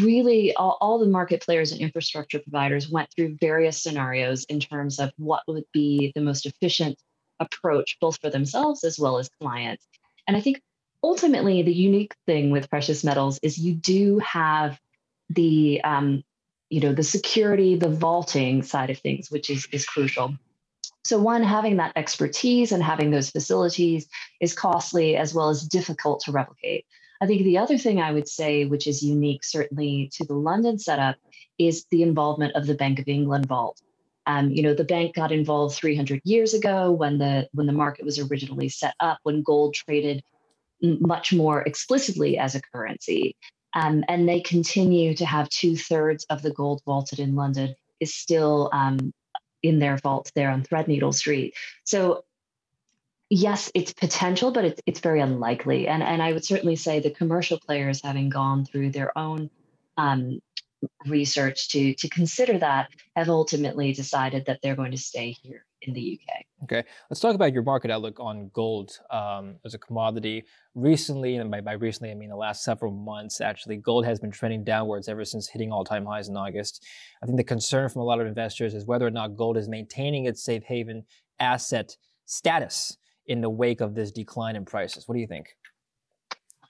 Really, 0.00 0.54
all, 0.54 0.78
all 0.80 0.98
the 0.98 1.06
market 1.06 1.42
players 1.42 1.70
and 1.70 1.80
infrastructure 1.80 2.38
providers 2.38 2.88
went 2.88 3.10
through 3.14 3.36
various 3.38 3.82
scenarios 3.82 4.44
in 4.44 4.58
terms 4.58 4.98
of 4.98 5.12
what 5.18 5.42
would 5.48 5.64
be 5.72 6.12
the 6.14 6.22
most 6.22 6.46
efficient 6.46 6.96
approach, 7.40 7.98
both 8.00 8.18
for 8.18 8.30
themselves 8.30 8.84
as 8.84 8.98
well 8.98 9.18
as 9.18 9.28
clients. 9.40 9.86
And 10.26 10.34
I 10.34 10.40
think 10.40 10.62
ultimately 11.02 11.62
the 11.62 11.74
unique 11.74 12.14
thing 12.26 12.50
with 12.50 12.70
precious 12.70 13.04
metals 13.04 13.38
is 13.42 13.58
you 13.58 13.74
do 13.74 14.18
have 14.20 14.80
the 15.34 15.80
um, 15.84 16.22
you 16.70 16.80
know 16.80 16.92
the 16.92 17.02
security, 17.02 17.76
the 17.76 17.88
vaulting 17.88 18.62
side 18.62 18.90
of 18.90 18.98
things, 18.98 19.30
which 19.30 19.50
is 19.50 19.66
is 19.72 19.84
crucial. 19.86 20.34
So 21.04 21.18
one, 21.18 21.42
having 21.42 21.78
that 21.78 21.92
expertise 21.96 22.70
and 22.70 22.82
having 22.82 23.10
those 23.10 23.30
facilities 23.30 24.06
is 24.40 24.54
costly 24.54 25.16
as 25.16 25.34
well 25.34 25.48
as 25.48 25.66
difficult 25.66 26.20
to 26.20 26.32
replicate. 26.32 26.86
I 27.20 27.26
think 27.26 27.42
the 27.42 27.58
other 27.58 27.76
thing 27.76 28.00
I 28.00 28.12
would 28.12 28.28
say, 28.28 28.64
which 28.64 28.86
is 28.86 29.02
unique 29.02 29.44
certainly 29.44 30.10
to 30.14 30.24
the 30.24 30.34
London 30.34 30.78
setup, 30.78 31.16
is 31.58 31.84
the 31.90 32.02
involvement 32.02 32.54
of 32.54 32.66
the 32.66 32.74
Bank 32.74 32.98
of 32.98 33.08
England 33.08 33.46
vault. 33.46 33.80
Um, 34.26 34.50
you 34.50 34.62
know, 34.62 34.74
the 34.74 34.84
bank 34.84 35.16
got 35.16 35.32
involved 35.32 35.74
300 35.74 36.20
years 36.24 36.54
ago 36.54 36.92
when 36.92 37.18
the 37.18 37.48
when 37.52 37.66
the 37.66 37.72
market 37.72 38.04
was 38.04 38.18
originally 38.18 38.68
set 38.68 38.94
up, 39.00 39.18
when 39.24 39.42
gold 39.42 39.74
traded 39.74 40.22
much 40.80 41.32
more 41.32 41.62
explicitly 41.62 42.38
as 42.38 42.54
a 42.54 42.62
currency. 42.62 43.36
Um, 43.74 44.04
and 44.08 44.28
they 44.28 44.40
continue 44.40 45.14
to 45.14 45.26
have 45.26 45.48
two 45.48 45.76
thirds 45.76 46.24
of 46.24 46.42
the 46.42 46.50
gold 46.52 46.82
vaulted 46.84 47.18
in 47.18 47.34
London 47.34 47.74
is 48.00 48.14
still 48.14 48.68
um, 48.72 49.12
in 49.62 49.78
their 49.78 49.96
vault 49.96 50.30
there 50.34 50.50
on 50.50 50.62
Threadneedle 50.62 51.14
Street. 51.14 51.54
So, 51.84 52.24
yes, 53.30 53.70
it's 53.74 53.92
potential, 53.92 54.50
but 54.50 54.64
it's 54.64 54.80
it's 54.86 55.00
very 55.00 55.20
unlikely. 55.20 55.88
And 55.88 56.02
and 56.02 56.22
I 56.22 56.32
would 56.32 56.44
certainly 56.44 56.76
say 56.76 57.00
the 57.00 57.10
commercial 57.10 57.58
players, 57.58 58.02
having 58.02 58.28
gone 58.28 58.64
through 58.64 58.90
their 58.90 59.16
own 59.16 59.50
um, 59.96 60.40
research 61.06 61.68
to 61.70 61.94
to 61.94 62.08
consider 62.08 62.58
that, 62.58 62.90
have 63.16 63.28
ultimately 63.28 63.92
decided 63.92 64.46
that 64.46 64.60
they're 64.62 64.76
going 64.76 64.92
to 64.92 64.98
stay 64.98 65.30
here 65.30 65.64
in 65.82 65.92
the 65.92 66.18
UK. 66.20 66.44
Okay, 66.64 66.84
let's 67.10 67.20
talk 67.20 67.34
about 67.34 67.52
your 67.52 67.62
market 67.62 67.90
outlook 67.90 68.20
on 68.20 68.50
gold 68.52 68.98
um, 69.10 69.56
as 69.64 69.74
a 69.74 69.78
commodity. 69.78 70.44
Recently, 70.74 71.36
and 71.36 71.50
by, 71.50 71.60
by 71.60 71.72
recently 71.72 72.10
I 72.10 72.14
mean 72.14 72.28
the 72.28 72.36
last 72.36 72.62
several 72.62 72.92
months, 72.92 73.40
actually, 73.40 73.76
gold 73.76 74.04
has 74.04 74.20
been 74.20 74.30
trending 74.30 74.62
downwards 74.64 75.08
ever 75.08 75.24
since 75.24 75.48
hitting 75.48 75.72
all-time 75.72 76.06
highs 76.06 76.28
in 76.28 76.36
August. 76.36 76.84
I 77.22 77.26
think 77.26 77.36
the 77.36 77.44
concern 77.44 77.88
from 77.88 78.02
a 78.02 78.04
lot 78.04 78.20
of 78.20 78.26
investors 78.26 78.74
is 78.74 78.86
whether 78.86 79.06
or 79.06 79.10
not 79.10 79.36
gold 79.36 79.56
is 79.56 79.68
maintaining 79.68 80.26
its 80.26 80.42
safe 80.42 80.62
haven 80.64 81.04
asset 81.40 81.96
status 82.26 82.96
in 83.26 83.40
the 83.40 83.50
wake 83.50 83.80
of 83.80 83.94
this 83.94 84.12
decline 84.12 84.56
in 84.56 84.64
prices. 84.64 85.08
What 85.08 85.14
do 85.14 85.20
you 85.20 85.26
think? 85.26 85.56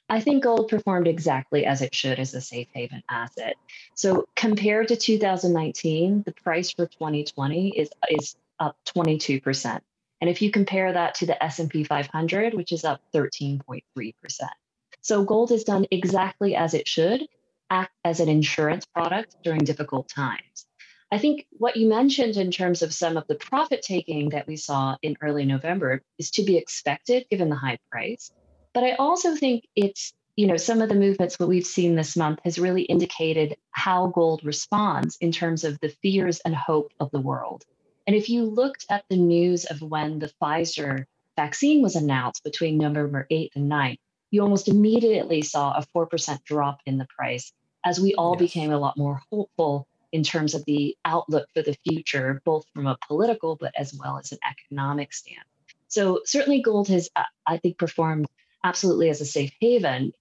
I 0.09 0.21
think 0.21 0.42
gold 0.42 0.69
performed 0.69 1.09
exactly 1.09 1.64
as 1.64 1.81
it 1.81 1.95
should 1.95 2.19
as 2.19 2.35
a 2.35 2.40
safe 2.42 2.69
haven 2.75 3.02
asset. 3.09 3.54
So 3.95 4.26
compared 4.37 4.88
to 4.88 4.97
2019, 4.97 6.25
the 6.26 6.33
price 6.33 6.71
for 6.71 6.87
2020 6.87 7.71
is 7.71 7.88
is 8.11 8.37
up 8.62 8.76
22%. 8.97 9.81
And 10.21 10.31
if 10.31 10.40
you 10.40 10.52
compare 10.52 10.92
that 10.92 11.16
to 11.16 11.26
the 11.26 11.42
S&P 11.42 11.83
500, 11.83 12.54
which 12.54 12.71
is 12.71 12.85
up 12.85 13.00
13.3%. 13.12 13.83
So 15.00 15.25
gold 15.25 15.50
has 15.50 15.64
done 15.64 15.85
exactly 15.90 16.54
as 16.54 16.75
it 16.75 16.87
should, 16.87 17.26
act 17.71 17.92
as 18.04 18.21
an 18.21 18.28
insurance 18.28 18.87
product 18.87 19.37
during 19.42 19.64
difficult 19.64 20.09
times. 20.09 20.66
I 21.11 21.19
think 21.19 21.47
what 21.50 21.76
you 21.76 21.88
mentioned 21.88 22.37
in 22.37 22.50
terms 22.50 22.83
of 22.83 22.95
some 22.95 23.16
of 23.16 23.26
the 23.26 23.35
profit 23.35 23.83
taking 23.83 24.28
that 24.31 24.47
we 24.47 24.57
saw 24.57 24.97
in 25.02 25.16
early 25.21 25.45
November 25.45 26.02
is 26.19 26.31
to 26.33 26.45
be 26.45 26.57
expected 26.57 27.26
given 27.28 27.50
the 27.50 27.57
high 27.57 27.78
price. 27.90 28.31
But 28.73 28.85
I 28.85 28.92
also 28.92 29.35
think 29.35 29.64
it's, 29.75 30.14
you 30.37 30.47
know, 30.47 30.57
some 30.57 30.81
of 30.81 30.88
the 30.88 30.95
movements 30.95 31.37
that 31.37 31.47
we've 31.47 31.66
seen 31.66 31.97
this 31.97 32.16
month 32.16 32.38
has 32.45 32.59
really 32.59 32.83
indicated 32.83 33.57
how 33.73 34.07
gold 34.07 34.42
responds 34.45 35.19
in 35.21 35.33
terms 35.33 35.64
of 35.64 35.78
the 35.81 35.90
fears 35.90 36.40
and 36.47 36.54
hope 36.54 36.92
of 37.00 37.11
the 37.11 37.21
world. 37.21 37.64
And 38.06 38.16
if 38.16 38.28
you 38.28 38.44
looked 38.44 38.87
at 38.90 39.04
the 39.09 39.16
news 39.16 39.64
of 39.64 39.80
when 39.80 40.18
the 40.18 40.32
Pfizer 40.40 41.04
vaccine 41.37 41.82
was 41.82 41.97
announced 41.97 42.44
between 42.44 42.78
November 42.78 43.26
8th 43.30 43.56
and 43.56 43.71
9th, 43.71 43.99
you 44.30 44.42
almost 44.42 44.68
immediately 44.68 45.42
saw 45.42 45.73
a 45.73 45.85
4% 45.94 46.42
drop 46.44 46.80
in 46.87 46.99
the 46.99 47.06
price 47.16 47.52
as 47.85 48.00
we 48.00 48.14
all 48.14 48.32
yes. 48.35 48.40
became 48.40 48.73
a 48.73 48.78
lot 48.78 48.97
more 48.97 49.21
hopeful 49.30 49.87
in 50.12 50.23
terms 50.23 50.54
of 50.54 50.64
the 50.66 50.97
outlook 51.04 51.49
for 51.54 51.62
the 51.62 51.76
future, 51.87 52.40
both 52.44 52.64
from 52.75 52.87
a 52.87 52.99
political 53.06 53.56
but 53.56 53.73
as 53.76 53.94
well 53.94 54.18
as 54.18 54.32
an 54.32 54.38
economic 54.49 55.12
stand. 55.12 55.44
So 55.88 56.21
certainly 56.25 56.62
gold 56.62 56.88
has, 56.88 57.09
uh, 57.16 57.25
I 57.47 57.59
think, 57.59 57.78
performed 57.78 58.26
absolutely 58.64 59.11
as 59.11 59.21
a 59.21 59.26
safe 59.26 59.52
haven. 59.61 60.12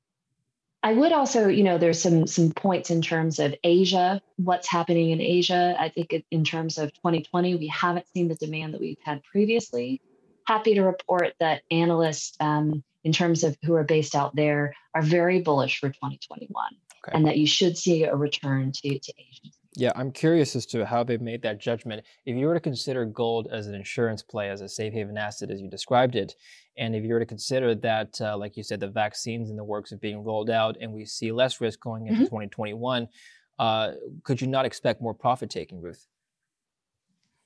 I 0.84 0.94
would 0.94 1.12
also, 1.12 1.48
you 1.48 1.64
know, 1.64 1.78
there's 1.78 2.02
some 2.02 2.26
some 2.26 2.52
points 2.52 2.90
in 2.90 3.02
terms 3.02 3.38
of 3.40 3.54
Asia, 3.64 4.22
what's 4.38 4.68
happening 4.68 5.12
in 5.12 5.22
Asia. 5.22 5.76
I 5.80 5.90
think 5.90 6.24
in 6.32 6.44
terms 6.44 6.78
of 6.80 6.92
2020, 6.94 7.56
we 7.56 7.68
haven't 7.68 8.08
seen 8.08 8.28
the 8.28 8.36
demand 8.36 8.74
that 8.74 8.82
we've 8.82 8.98
had 9.04 9.24
previously. 9.24 10.02
Happy 10.48 10.74
to 10.74 10.82
report 10.82 11.34
that 11.40 11.62
analysts, 11.70 12.36
um, 12.40 12.84
in 13.04 13.12
terms 13.12 13.44
of 13.44 13.56
who 13.64 13.76
are 13.76 13.84
based 13.84 14.16
out 14.16 14.36
there, 14.36 14.74
are 14.96 15.04
very 15.04 15.42
bullish 15.42 15.80
for 15.80 15.90
2021, 15.90 16.50
okay. 17.08 17.16
and 17.16 17.28
that 17.28 17.38
you 17.38 17.46
should 17.46 17.78
see 17.78 18.04
a 18.04 18.16
return 18.16 18.72
to 18.72 18.98
to 18.98 19.14
Asia. 19.20 19.54
Yeah, 19.76 19.92
I'm 19.96 20.12
curious 20.12 20.56
as 20.56 20.66
to 20.68 20.86
how 20.86 21.04
they 21.04 21.18
made 21.18 21.44
that 21.44 21.60
judgment. 21.60 22.04
If 22.26 22.36
you 22.36 22.48
were 22.48 22.56
to 22.56 22.60
consider 22.60 23.06
gold 23.06 23.48
as 23.52 23.68
an 23.68 23.76
insurance 23.76 24.22
play, 24.22 24.50
as 24.50 24.62
a 24.62 24.68
safe 24.68 24.94
haven 24.94 25.18
asset, 25.18 25.50
as 25.50 25.62
you 25.62 25.70
described 25.70 26.16
it, 26.16 26.36
and 26.78 26.96
if 26.96 27.04
you 27.04 27.14
were 27.14 27.20
to 27.20 27.26
consider 27.26 27.76
that, 27.76 28.20
uh, 28.22 28.38
like 28.38 28.58
you 28.58 28.64
said, 28.64 28.80
the 28.80 28.88
vaccines 28.88 29.50
in 29.50 29.56
the 29.56 29.64
works 29.64 29.92
of 29.92 30.00
being 30.00 30.24
rolled 30.24 30.50
out, 30.50 30.78
and 30.80 30.92
we 30.94 31.06
see 31.06 31.32
less 31.32 31.62
risk 31.62 31.80
going 31.80 32.08
into 32.08 32.22
mm-hmm. 32.22 32.26
2021, 32.26 33.08
uh, 33.60 33.92
could 34.24 34.42
you 34.42 34.48
not 34.48 34.66
expect 34.66 35.02
more 35.02 35.14
profit 35.14 35.50
taking, 35.50 35.82
Ruth? 35.82 36.08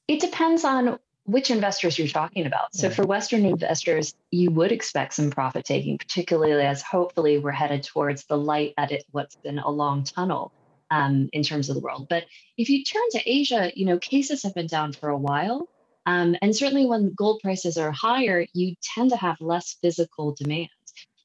It 0.08 0.22
depends 0.22 0.64
on 0.64 1.00
which 1.26 1.50
investors 1.50 1.98
you're 1.98 2.08
talking 2.08 2.46
about. 2.46 2.76
So, 2.76 2.90
for 2.90 3.04
Western 3.06 3.46
investors, 3.46 4.14
you 4.30 4.52
would 4.52 4.72
expect 4.72 5.16
some 5.16 5.32
profit 5.32 5.66
taking, 5.66 5.98
particularly 5.98 6.64
as 6.64 6.84
hopefully 6.84 7.40
we're 7.40 7.52
headed 7.52 7.84
towards 7.84 8.26
the 8.26 8.38
light 8.38 8.74
at 8.78 8.92
it, 8.92 9.04
what's 9.12 9.36
been 9.36 9.58
a 9.58 9.70
long 9.70 10.04
tunnel 10.04 10.54
um, 10.92 11.30
in 11.34 11.44
terms 11.44 11.70
of 11.70 11.76
the 11.76 11.82
world. 11.82 12.08
But 12.10 12.26
if 12.58 12.70
you 12.70 12.84
turn 12.84 13.10
to 13.12 13.22
Asia, 13.26 13.72
you 13.76 13.86
know, 13.86 13.98
cases 13.98 14.44
have 14.44 14.54
been 14.54 14.68
down 14.68 14.94
for 14.94 15.10
a 15.10 15.18
while. 15.18 15.68
Um, 16.06 16.36
and 16.42 16.56
certainly 16.56 16.86
when 16.86 17.14
gold 17.14 17.42
prices 17.42 17.78
are 17.78 17.92
higher, 17.92 18.46
you 18.54 18.76
tend 18.96 19.10
to 19.12 19.18
have 19.18 19.38
less 19.40 19.78
physical 19.82 20.36
demand. 20.36 20.70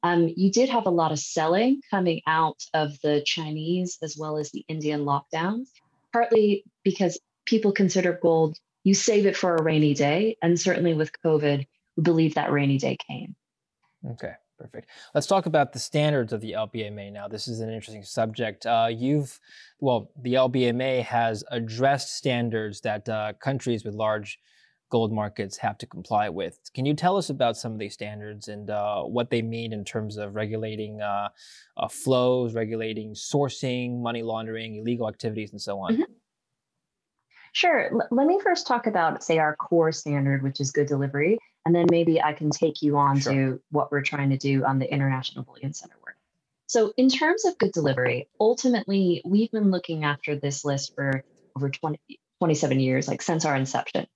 Um, 0.03 0.33
you 0.35 0.51
did 0.51 0.71
have 0.71 0.87
a 0.87 0.91
lot 0.91 1.13
of 1.13 1.19
selling 1.19 1.83
coming 1.91 2.23
out 2.27 2.59
of 2.73 2.99
the 3.03 3.23
Chinese 3.27 3.99
as 4.03 4.17
well 4.19 4.39
as 4.39 4.51
the 4.51 4.65
Indian 4.69 5.05
lockdowns, 5.05 5.69
partly 6.13 6.65
because 6.85 7.19
people 7.45 7.73
consider 7.73 8.19
gold, 8.23 8.57
you 8.85 8.95
save 8.95 9.27
it 9.27 9.37
for 9.37 9.57
a 9.57 9.63
rainy 9.63 9.93
day. 9.93 10.37
And 10.41 10.59
certainly 10.59 10.95
with 10.95 11.11
COVID, 11.25 11.67
we 11.97 12.03
believe 12.03 12.35
that 12.35 12.51
rainy 12.51 12.79
day 12.79 12.97
came. 13.07 13.37
Okay. 14.13 14.33
Perfect. 14.61 14.91
Let's 15.15 15.27
talk 15.27 15.47
about 15.47 15.73
the 15.73 15.79
standards 15.79 16.35
of 16.35 16.43
the 16.43 16.53
LBMA 16.53 17.11
now. 17.11 17.29
This 17.29 17.49
is 17.49 17.61
an 17.61 17.71
interesting 17.71 18.03
subject. 18.03 18.67
Uh, 18.67 18.89
you've, 18.91 19.41
well, 19.79 20.11
the 20.21 20.35
LBMA 20.35 21.03
has 21.03 21.43
addressed 21.51 22.15
standards 22.15 22.83
that 22.83 23.09
uh, 23.09 23.33
countries 23.43 23.87
with 23.87 23.95
large 23.95 24.39
gold 24.91 25.13
markets 25.13 25.57
have 25.57 25.79
to 25.79 25.87
comply 25.87 26.29
with. 26.29 26.59
Can 26.75 26.85
you 26.85 26.95
tell 26.95 27.17
us 27.17 27.31
about 27.31 27.57
some 27.57 27.73
of 27.73 27.79
these 27.79 27.95
standards 27.95 28.49
and 28.49 28.69
uh, 28.69 29.03
what 29.03 29.31
they 29.31 29.41
mean 29.41 29.73
in 29.73 29.85
terms 29.85 30.17
of 30.17 30.35
regulating 30.35 31.01
uh, 31.01 31.29
uh, 31.77 31.89
flows, 31.89 32.55
regulating 32.55 33.15
sourcing, 33.15 34.03
money 34.03 34.23
laundering, 34.23 34.77
illegal 34.77 35.09
activities, 35.09 35.53
and 35.53 35.61
so 35.61 35.79
on? 35.79 35.95
Mm-hmm. 35.95 36.13
Sure. 37.53 37.91
L- 37.93 38.09
let 38.11 38.27
me 38.27 38.39
first 38.43 38.67
talk 38.67 38.87
about, 38.87 39.23
say, 39.23 39.39
our 39.39 39.57
core 39.57 39.93
standard, 39.93 40.43
which 40.43 40.61
is 40.61 40.73
good 40.73 40.87
delivery. 40.87 41.39
And 41.65 41.75
then 41.75 41.87
maybe 41.91 42.21
I 42.21 42.33
can 42.33 42.51
take 42.51 42.83
you 42.83 42.97
on 42.97 43.21
sure. 43.21 43.33
to 43.33 43.63
what 43.71 43.93
we're 43.93 44.03
trying 44.03 44.31
to 44.31 44.39
do 44.39 44.65
on 44.65 44.79
the 44.79 44.93
International 44.93 45.45
Bullion 45.45 45.73
Center 45.73 45.97
work. 46.05 46.17
So, 46.67 46.93
in 46.97 47.09
terms 47.09 47.45
of 47.45 47.59
good 47.59 47.73
delivery, 47.73 48.29
ultimately, 48.39 49.23
we've 49.25 49.51
been 49.51 49.71
looking 49.71 50.05
after 50.05 50.37
this 50.37 50.65
list 50.65 50.95
for 50.95 51.25
over 51.57 51.69
20, 51.69 51.99
27 52.39 52.81
years, 52.81 53.09
like 53.09 53.23
since 53.23 53.45
our 53.45 53.57
inception. 53.57 54.07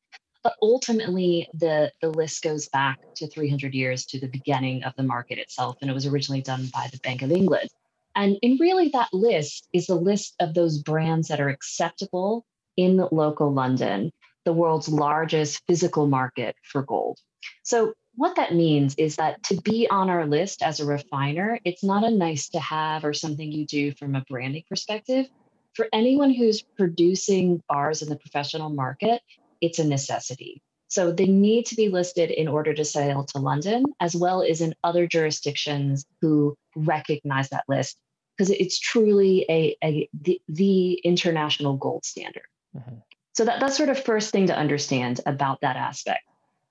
But 0.44 0.56
ultimately, 0.60 1.48
the, 1.54 1.90
the 2.02 2.10
list 2.10 2.42
goes 2.42 2.68
back 2.68 3.00
to 3.16 3.26
300 3.26 3.74
years 3.74 4.04
to 4.06 4.20
the 4.20 4.28
beginning 4.28 4.84
of 4.84 4.92
the 4.94 5.02
market 5.02 5.38
itself. 5.38 5.78
And 5.80 5.90
it 5.90 5.94
was 5.94 6.06
originally 6.06 6.42
done 6.42 6.68
by 6.72 6.88
the 6.92 6.98
Bank 6.98 7.22
of 7.22 7.32
England. 7.32 7.70
And, 8.14 8.36
and 8.42 8.60
really, 8.60 8.90
that 8.90 9.12
list 9.12 9.66
is 9.72 9.86
the 9.86 9.94
list 9.94 10.34
of 10.40 10.52
those 10.52 10.78
brands 10.78 11.28
that 11.28 11.40
are 11.40 11.48
acceptable 11.48 12.44
in 12.76 13.08
local 13.10 13.52
London, 13.52 14.12
the 14.44 14.52
world's 14.52 14.88
largest 14.88 15.62
physical 15.66 16.06
market 16.06 16.56
for 16.62 16.82
gold. 16.82 17.18
So, 17.62 17.94
what 18.16 18.36
that 18.36 18.54
means 18.54 18.94
is 18.96 19.16
that 19.16 19.42
to 19.44 19.60
be 19.60 19.88
on 19.90 20.08
our 20.08 20.26
list 20.26 20.62
as 20.62 20.78
a 20.78 20.84
refiner, 20.84 21.58
it's 21.64 21.82
not 21.82 22.04
a 22.04 22.10
nice 22.10 22.48
to 22.50 22.60
have 22.60 23.04
or 23.04 23.12
something 23.12 23.50
you 23.50 23.66
do 23.66 23.92
from 23.92 24.14
a 24.14 24.24
branding 24.28 24.62
perspective. 24.68 25.26
For 25.72 25.88
anyone 25.92 26.30
who's 26.32 26.62
producing 26.62 27.60
bars 27.68 28.02
in 28.02 28.08
the 28.08 28.16
professional 28.16 28.70
market, 28.70 29.20
it's 29.64 29.78
a 29.78 29.85
necessity. 29.85 30.62
So 30.88 31.11
they 31.11 31.26
need 31.26 31.66
to 31.66 31.75
be 31.75 31.88
listed 31.88 32.30
in 32.30 32.47
order 32.47 32.73
to 32.75 32.85
sail 32.85 33.25
to 33.25 33.38
London, 33.38 33.85
as 34.00 34.14
well 34.14 34.42
as 34.42 34.61
in 34.61 34.75
other 34.85 35.06
jurisdictions 35.06 36.04
who 36.21 36.56
recognize 36.76 37.49
that 37.49 37.64
list, 37.68 37.97
because 38.37 38.50
it's 38.50 38.78
truly 38.78 39.44
a, 39.49 39.76
a 39.83 40.09
the, 40.21 40.40
the, 40.49 40.92
international 41.04 41.76
gold 41.76 42.04
standard. 42.04 42.44
Mm-hmm. 42.76 42.97
So 43.33 43.44
that, 43.44 43.59
that's 43.59 43.76
sort 43.76 43.88
of 43.88 44.04
first 44.04 44.30
thing 44.30 44.47
to 44.47 44.56
understand 44.56 45.21
about 45.26 45.62
that 45.62 45.76
aspect. 45.76 46.23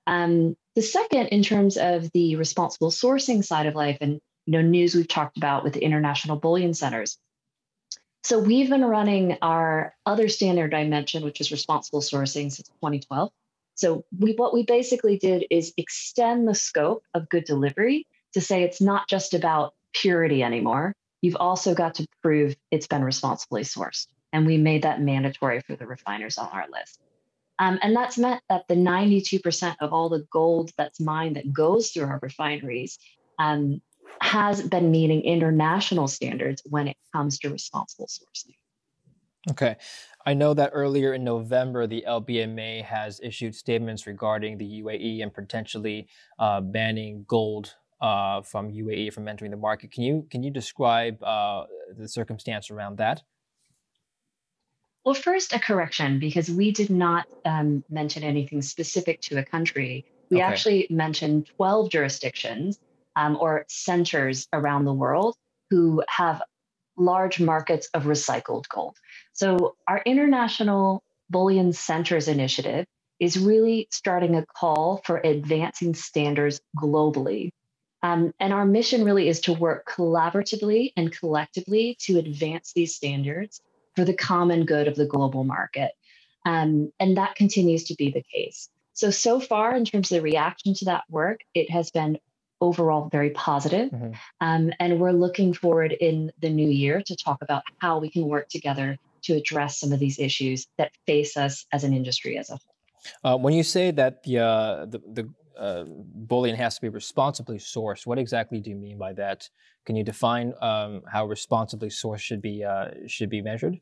Um, 0.07 0.55
the 0.75 0.81
second, 0.81 1.27
in 1.27 1.43
terms 1.43 1.77
of 1.77 2.09
the 2.13 2.35
responsible 2.38 2.91
sourcing 2.91 3.43
side 3.43 3.65
of 3.65 3.75
life 3.75 3.97
and 4.00 4.21
you 4.45 4.53
know 4.53 4.62
news 4.62 4.95
we've 4.95 5.07
talked 5.07 5.38
about 5.38 5.63
with 5.63 5.73
the 5.73 5.83
international 5.83 6.38
bullion 6.38 6.73
centers. 6.73 7.17
So 8.23 8.39
we've 8.39 8.69
been 8.69 8.85
running 8.85 9.37
our 9.41 9.93
other 10.05 10.29
standard 10.29 10.73
I 10.73 10.85
mentioned, 10.85 11.25
which 11.25 11.41
is 11.41 11.51
responsible 11.51 11.99
sourcing 11.99 12.51
since 12.51 12.69
2012. 12.81 13.29
So 13.75 14.05
we, 14.17 14.33
what 14.33 14.53
we 14.53 14.63
basically 14.63 15.17
did 15.17 15.45
is 15.49 15.73
extend 15.75 16.47
the 16.47 16.55
scope 16.55 17.03
of 17.13 17.27
good 17.27 17.43
delivery 17.43 18.07
to 18.33 18.39
say 18.39 18.63
it's 18.63 18.79
not 18.79 19.09
just 19.09 19.33
about 19.33 19.73
purity 19.93 20.41
anymore. 20.41 20.95
You've 21.21 21.35
also 21.35 21.73
got 21.73 21.95
to 21.95 22.07
prove 22.21 22.55
it's 22.71 22.87
been 22.87 23.03
responsibly 23.03 23.63
sourced. 23.63 24.07
And 24.31 24.45
we 24.45 24.57
made 24.57 24.83
that 24.83 25.01
mandatory 25.01 25.59
for 25.61 25.75
the 25.75 25.85
refiners 25.85 26.37
on 26.37 26.47
our 26.47 26.65
list. 26.71 26.99
Um, 27.59 27.77
and 27.81 27.95
that's 27.95 28.17
meant 28.17 28.41
that 28.49 28.67
the 28.67 28.75
92% 28.75 29.75
of 29.79 29.93
all 29.93 30.09
the 30.09 30.25
gold 30.31 30.71
that's 30.77 30.99
mined 30.99 31.35
that 31.35 31.51
goes 31.51 31.91
through 31.91 32.05
our 32.05 32.19
refineries 32.21 32.97
um, 33.37 33.81
has 34.22 34.62
been 34.62 34.91
meeting 34.91 35.22
international 35.22 36.07
standards 36.07 36.62
when 36.69 36.88
it 36.88 36.98
comes 37.13 37.39
to 37.39 37.50
responsible 37.50 38.07
sourcing. 38.07 38.55
Okay. 39.51 39.75
I 40.25 40.33
know 40.33 40.53
that 40.53 40.72
earlier 40.74 41.13
in 41.13 41.24
November, 41.24 41.86
the 41.86 42.05
LBMA 42.07 42.86
has 42.86 43.19
issued 43.22 43.53
statements 43.53 44.07
regarding 44.07 44.57
the 44.57 44.81
UAE 44.81 45.22
and 45.22 45.33
potentially 45.33 46.07
uh, 46.39 46.62
banning 46.62 47.25
gold 47.27 47.75
uh, 48.00 48.41
from 48.41 48.72
UAE 48.72 49.13
from 49.13 49.27
entering 49.27 49.51
the 49.51 49.57
market. 49.57 49.91
Can 49.91 50.03
you 50.03 50.25
can 50.29 50.43
you 50.43 50.51
describe 50.51 51.22
uh, 51.22 51.65
the 51.98 52.07
circumstance 52.07 52.72
around 52.72 52.98
that? 52.98 53.22
Well, 55.03 55.15
first, 55.15 55.53
a 55.53 55.60
correction 55.60 56.19
because 56.19 56.50
we 56.50 56.72
did 56.72 56.89
not 56.89 57.27
um, 57.43 57.83
mention 57.89 58.24
anything 58.24 58.62
specific 58.62 59.19
to 59.24 59.39
a 59.39 59.43
country. 59.43 60.05
We 60.29 60.38
Okay. 60.38 60.45
actually 60.45 60.88
mentioned 60.89 61.48
12 61.57 61.89
jurisdictions 61.89 62.79
um, 63.15 63.38
or 63.39 63.65
centers 63.70 64.48
around 64.53 64.86
the 64.86 64.93
world 64.93 65.36
who 65.70 66.03
have 66.10 66.41
large 66.98 67.39
markets 67.39 67.89
of 67.93 68.03
recycled 68.03 68.67
gold. 68.70 68.98
So, 69.34 69.75
our 69.88 70.01
International 70.05 71.03
Bullion 71.29 71.74
Centers 71.74 72.27
Initiative 72.27 72.86
is 73.20 73.39
really 73.39 73.88
starting 73.91 74.36
a 74.36 74.46
call 74.46 75.01
for 75.05 75.17
advancing 75.24 75.93
standards 75.96 76.62
globally. 76.77 77.51
Um, 78.01 78.34
and 78.39 78.51
our 78.53 78.65
mission 78.65 79.05
really 79.05 79.29
is 79.29 79.39
to 79.41 79.53
work 79.53 79.88
collaboratively 79.89 80.91
and 80.98 81.12
collectively 81.12 81.98
to 82.01 82.20
advance 82.20 82.74
these 82.74 82.96
standards 82.96 83.62
for 83.96 84.03
the 84.03 84.13
common 84.13 84.65
good 84.65 84.88
of 84.88 84.96
the 84.96 85.05
global 85.05 85.46
market. 85.46 85.91
Um, 86.46 86.91
and 87.00 87.17
that 87.17 87.36
continues 87.36 87.86
to 87.86 87.96
be 87.96 88.12
the 88.12 88.24
case. 88.24 88.70
So, 88.93 89.10
so 89.10 89.39
far, 89.39 89.75
in 89.75 89.86
terms 89.86 90.12
of 90.12 90.17
the 90.17 90.22
reaction 90.22 90.74
to 90.75 90.86
that 90.86 91.03
work, 91.10 91.39
it 91.53 91.72
has 91.72 91.91
been 91.91 92.20
overall 92.63 93.10
very 93.12 93.32
positive. 93.32 93.91
Mhm. 93.91 94.15
Um, 94.39 94.72
and 94.79 95.00
we're 95.00 95.12
looking 95.12 95.53
forward 95.53 95.91
in 95.91 96.32
the 96.39 96.50
new 96.50 96.70
year 96.70 97.01
to 97.10 97.15
talk 97.15 97.39
about 97.41 97.63
how 97.79 98.00
we 98.00 98.10
can 98.10 98.24
work 98.27 98.48
together 98.50 98.98
to 99.24 99.34
address 99.36 99.79
some 99.79 99.91
of 99.91 100.00
these 100.00 100.17
issues 100.17 100.67
that 100.77 100.91
face 101.05 101.36
us 101.38 101.65
as 101.72 101.84
an 101.84 101.93
industry 101.93 102.38
as 102.38 102.50
a 102.50 102.53
whole. 102.53 102.75
Uh, 103.24 103.38
when 103.38 103.53
you 103.53 103.63
say 103.63 103.91
that 103.91 104.24
the 104.24 104.39
uh, 104.39 104.86
the, 104.86 105.00
the 105.17 105.25
uh, 105.60 105.84
bullion 106.32 106.55
has 106.55 106.75
to 106.75 106.82
be 106.82 106.89
responsibly 106.89 107.58
sourced, 107.58 108.08
what 108.08 108.17
exactly 108.17 108.60
do 108.62 108.70
you 108.70 108.77
mean 108.77 108.98
by 108.98 109.12
that? 109.13 109.50
Can 109.86 109.96
you 109.98 110.03
define 110.03 110.53
um, 110.62 111.01
how 111.12 111.25
responsibly 111.25 111.89
sourced 111.89 112.25
should 112.27 112.41
be 112.41 112.63
uh, 112.63 112.91
should 113.08 113.29
be 113.29 113.41
measured? 113.41 113.79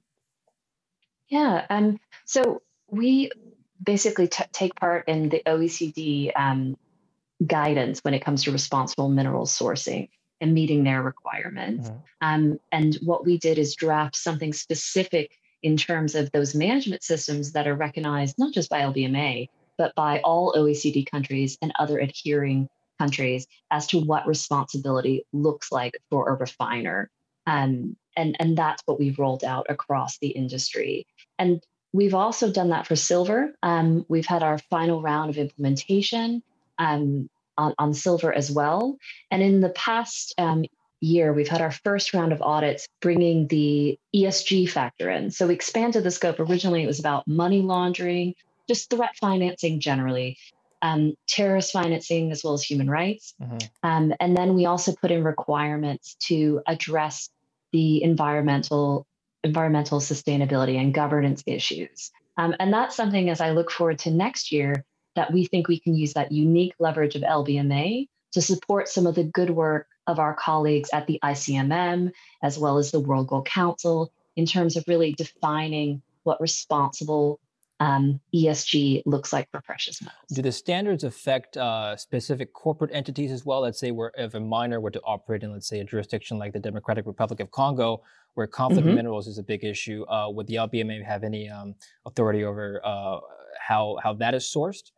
Yeah. 1.28 1.66
Um, 1.70 2.00
so 2.26 2.62
we 2.88 3.32
basically 3.84 4.28
t- 4.28 4.52
take 4.52 4.76
part 4.76 5.08
in 5.08 5.30
the 5.30 5.42
OECD 5.46 6.32
um, 6.36 6.78
guidance 7.46 8.00
when 8.02 8.14
it 8.14 8.24
comes 8.24 8.44
to 8.44 8.52
responsible 8.52 9.10
mineral 9.10 9.46
sourcing 9.46 10.10
and 10.40 10.54
meeting 10.54 10.84
their 10.84 11.02
requirements. 11.02 11.90
Mhm. 11.90 12.02
Um, 12.22 12.60
and 12.72 12.96
what 13.04 13.26
we 13.26 13.38
did 13.38 13.58
is 13.58 13.76
draft 13.76 14.16
something 14.16 14.54
specific 14.54 15.38
in 15.64 15.78
terms 15.78 16.16
of 16.16 16.32
those 16.32 16.56
management 16.56 17.04
systems 17.04 17.52
that 17.54 17.68
are 17.68 17.76
recognized 17.76 18.38
not 18.40 18.54
just 18.54 18.70
by 18.70 18.82
LBMA, 18.82 19.50
but 19.78 19.94
by 19.96 20.20
all 20.20 20.54
OECD 20.56 21.06
countries 21.06 21.58
and 21.62 21.72
other 21.80 22.00
adhering 22.00 22.68
countries 23.00 23.48
as 23.70 23.88
to 23.88 24.00
what 24.00 24.28
responsibility 24.28 25.26
looks 25.34 25.72
like 25.72 25.94
for 26.10 26.30
a 26.30 26.36
refiner. 26.36 27.10
Um, 27.48 27.96
and, 28.16 28.36
and 28.40 28.58
that's 28.58 28.82
what 28.86 29.00
we've 29.00 29.18
rolled 29.18 29.44
out 29.44 29.68
across 29.70 30.18
the 30.20 30.30
industry. 30.30 31.08
And 31.40 31.64
we've 31.94 32.14
also 32.14 32.52
done 32.52 32.70
that 32.70 32.88
for 32.88 32.96
silver. 32.96 33.54
Um, 33.64 34.06
we've 34.08 34.26
had 34.26 34.44
our 34.44 34.58
final 34.58 35.02
round 35.02 35.30
of 35.30 35.38
implementation 35.38 36.44
um, 36.82 37.30
on, 37.58 37.74
on 37.78 37.94
silver 37.94 38.34
as 38.34 38.52
well. 38.52 38.98
And 39.30 39.42
in 39.42 39.62
the 39.62 39.70
past 39.70 40.34
um, 40.38 40.66
year, 41.00 41.32
we've 41.32 41.48
had 41.48 41.62
our 41.62 41.72
first 41.72 42.14
round 42.14 42.34
of 42.34 42.42
audits 42.42 42.88
bringing 43.02 43.48
the 43.48 44.00
ESG 44.16 44.70
factor 44.70 45.10
in. 45.10 45.32
So 45.32 45.48
we 45.48 45.54
expanded 45.54 46.04
the 46.04 46.12
scope. 46.12 46.40
Originally, 46.40 46.84
it 46.84 46.88
was 46.88 47.00
about 47.00 47.28
money 47.28 47.62
laundering, 47.62 48.34
just 48.68 48.90
threat 48.90 49.16
financing 49.20 49.80
generally, 49.80 50.38
um, 50.82 51.14
terrorist 51.28 51.72
financing, 51.72 52.32
as 52.32 52.44
well 52.44 52.54
as 52.54 52.64
human 52.64 52.90
rights. 52.90 53.36
Mhm. 53.40 53.70
Um, 53.84 54.14
and 54.20 54.36
then 54.36 54.56
we 54.56 54.66
also 54.66 54.94
put 54.94 55.12
in 55.12 55.24
requirements 55.24 56.16
to 56.28 56.62
address 56.68 57.30
the 57.72 58.04
environmental 58.04 59.06
environmental 59.44 60.00
sustainability 60.00 60.80
and 60.80 60.94
governance 60.94 61.42
issues. 61.48 62.12
Um, 62.38 62.56
and 62.60 62.72
that's 62.72 62.96
something 62.96 63.28
as 63.28 63.42
I 63.42 63.52
look 63.52 63.72
forward 63.72 63.98
to 64.00 64.12
next 64.12 64.52
year 64.52 64.86
that 65.16 65.32
we 65.32 65.46
think 65.46 65.68
we 65.68 65.80
can 65.80 65.96
use 65.96 66.14
that 66.14 66.32
unique 66.32 66.74
leverage 66.80 67.16
of 67.16 67.22
LBMA 67.22 68.08
to 68.34 68.42
support 68.42 68.88
some 68.88 69.08
of 69.08 69.16
the 69.16 69.24
good 69.24 69.50
work 69.50 69.88
of 70.08 70.20
our 70.20 70.34
colleagues 70.34 70.90
at 70.94 71.08
the 71.08 71.20
ICMM 71.24 72.12
as 72.44 72.58
well 72.58 72.78
as 72.78 72.92
the 72.92 73.00
World 73.00 73.28
Gold 73.28 73.46
Council 73.46 74.12
in 74.36 74.46
terms 74.46 74.78
of 74.78 74.84
really 74.88 75.14
defining 75.14 76.02
what 76.24 76.40
responsible 76.42 77.40
um, 77.80 78.20
ESG 78.34 79.02
looks 79.08 79.34
like 79.34 79.50
for 79.50 79.60
precious 79.60 80.02
metals. 80.02 80.22
Do 80.32 80.44
the 80.44 80.52
standards 80.52 81.04
affect 81.04 81.58
uh, 81.58 81.98
specific 81.98 82.54
corporate 82.54 82.92
entities 82.94 83.32
as 83.32 83.44
well? 83.44 83.62
Let's 83.62 83.80
say, 83.80 83.90
where 83.90 84.12
if 84.16 84.36
a 84.36 84.40
miner 84.40 84.80
were 84.80 84.92
to 84.92 85.02
operate 85.02 85.42
in, 85.42 85.52
let's 85.52 85.68
say, 85.68 85.80
a 85.80 85.84
jurisdiction 85.84 86.38
like 86.38 86.54
the 86.54 86.60
Democratic 86.60 87.08
Republic 87.08 87.40
of 87.40 87.50
Congo, 87.50 88.04
where 88.36 88.46
conflict 88.46 88.86
of 88.86 88.92
Mhm. 88.92 88.96
minerals 88.98 89.28
is 89.28 89.40
a 89.40 89.44
big 89.44 89.64
issue, 89.64 90.06
uh, 90.08 90.30
would 90.30 90.46
the 90.46 90.56
LBMA 90.56 91.04
have 91.04 91.24
any 91.24 91.50
um, 91.50 91.74
authority 92.06 92.44
over 92.44 92.80
uh, 92.86 93.20
how 93.60 93.98
how 94.04 94.14
that 94.14 94.36
is 94.36 94.44
sourced? 94.46 94.92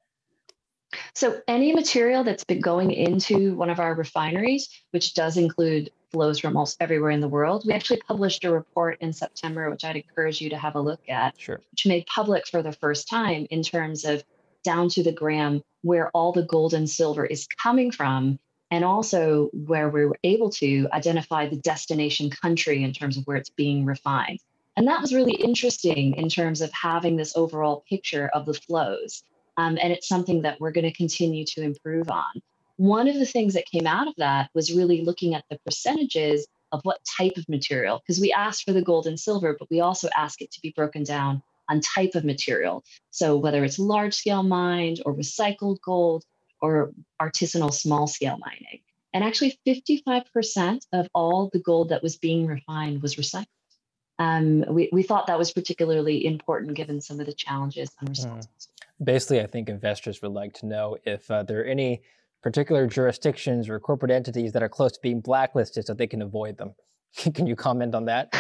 So 1.13 1.41
any 1.47 1.73
material 1.73 2.23
that's 2.23 2.43
been 2.43 2.61
going 2.61 2.91
into 2.91 3.55
one 3.55 3.69
of 3.69 3.79
our 3.79 3.93
refineries, 3.95 4.69
which 4.91 5.13
does 5.13 5.37
include 5.37 5.91
flows 6.11 6.39
from 6.39 6.55
almost 6.55 6.77
everywhere 6.79 7.11
in 7.11 7.21
the 7.21 7.27
world, 7.27 7.63
we 7.65 7.73
actually 7.73 7.99
published 8.07 8.45
a 8.45 8.51
report 8.51 8.97
in 9.01 9.11
September, 9.11 9.69
which 9.69 9.83
I'd 9.83 9.95
encourage 9.95 10.41
you 10.41 10.49
to 10.51 10.57
have 10.57 10.75
a 10.75 10.81
look 10.81 11.09
at, 11.09 11.39
Sure. 11.39 11.59
which 11.71 11.87
made 11.87 12.05
public 12.05 12.47
for 12.47 12.61
the 12.61 12.71
first 12.71 13.09
time 13.09 13.47
in 13.49 13.63
terms 13.63 14.05
of 14.05 14.23
down 14.63 14.89
to 14.89 15.03
the 15.03 15.11
gram 15.11 15.61
where 15.81 16.09
all 16.11 16.31
the 16.31 16.43
gold 16.43 16.73
and 16.73 16.89
silver 16.89 17.25
is 17.25 17.47
coming 17.47 17.91
from, 17.91 18.39
and 18.71 18.85
also 18.85 19.49
where 19.53 19.89
we 19.89 20.05
were 20.05 20.17
able 20.23 20.49
to 20.49 20.87
identify 20.93 21.47
the 21.47 21.57
destination 21.57 22.29
country 22.29 22.83
in 22.83 22.93
terms 22.93 23.17
of 23.17 23.23
where 23.25 23.37
it's 23.37 23.49
being 23.49 23.85
refined. 23.85 24.39
And 24.75 24.87
that 24.87 25.01
was 25.01 25.13
really 25.13 25.33
interesting 25.35 26.15
in 26.15 26.29
terms 26.29 26.61
of 26.61 26.71
having 26.71 27.15
this 27.15 27.35
overall 27.35 27.83
picture 27.87 28.29
of 28.33 28.45
the 28.45 28.53
flows. 28.53 29.23
Um, 29.57 29.77
and 29.81 29.93
it's 29.93 30.07
something 30.07 30.41
that 30.41 30.59
we're 30.59 30.71
going 30.71 30.85
to 30.85 30.93
continue 30.93 31.45
to 31.45 31.61
improve 31.61 32.09
on. 32.09 32.41
One 32.77 33.07
of 33.07 33.15
the 33.15 33.25
things 33.25 33.53
that 33.53 33.65
came 33.65 33.85
out 33.85 34.07
of 34.07 34.15
that 34.17 34.49
was 34.53 34.73
really 34.73 35.03
looking 35.03 35.35
at 35.35 35.45
the 35.49 35.59
percentages 35.65 36.47
of 36.71 36.81
what 36.83 36.99
type 37.17 37.37
of 37.37 37.47
material, 37.47 37.99
because 37.99 38.19
we 38.19 38.33
asked 38.33 38.63
for 38.63 38.73
the 38.73 38.81
gold 38.81 39.05
and 39.05 39.19
silver, 39.19 39.55
but 39.57 39.69
we 39.69 39.79
also 39.79 40.09
ask 40.17 40.41
it 40.41 40.51
to 40.51 40.61
be 40.61 40.73
broken 40.75 41.03
down 41.03 41.43
on 41.69 41.81
type 41.81 42.15
of 42.15 42.25
material. 42.25 42.83
So 43.11 43.37
whether 43.37 43.63
it's 43.63 43.77
large 43.77 44.15
scale 44.15 44.43
mined 44.43 45.01
or 45.05 45.13
recycled 45.13 45.77
gold 45.81 46.23
or 46.61 46.91
artisanal 47.21 47.73
small 47.73 48.07
scale 48.07 48.39
mining. 48.39 48.79
And 49.13 49.23
actually, 49.23 49.59
55% 49.67 50.87
of 50.91 51.07
all 51.13 51.51
the 51.53 51.59
gold 51.59 51.89
that 51.89 52.01
was 52.01 52.17
being 52.17 52.47
refined 52.47 53.03
was 53.03 53.15
recycled. 53.15 53.45
Um, 54.17 54.65
we, 54.69 54.89
we 54.91 55.03
thought 55.03 55.27
that 55.27 55.37
was 55.37 55.51
particularly 55.51 56.25
important 56.25 56.75
given 56.75 57.01
some 57.01 57.19
of 57.19 57.25
the 57.25 57.33
challenges 57.33 57.89
on 58.01 58.07
responsible. 58.07 58.72
Basically, 59.03 59.41
I 59.41 59.47
think 59.47 59.69
investors 59.69 60.21
would 60.21 60.31
like 60.31 60.53
to 60.55 60.65
know 60.65 60.97
if 61.05 61.29
uh, 61.31 61.43
there 61.43 61.61
are 61.61 61.65
any 61.65 62.01
particular 62.41 62.85
jurisdictions 62.87 63.69
or 63.69 63.79
corporate 63.79 64.11
entities 64.11 64.51
that 64.51 64.61
are 64.61 64.69
close 64.69 64.91
to 64.91 64.99
being 65.01 65.21
blacklisted 65.21 65.85
so 65.85 65.93
they 65.93 66.07
can 66.07 66.21
avoid 66.21 66.57
them. 66.57 66.73
can 67.33 67.47
you 67.47 67.55
comment 67.55 67.95
on 67.95 68.05
that? 68.05 68.33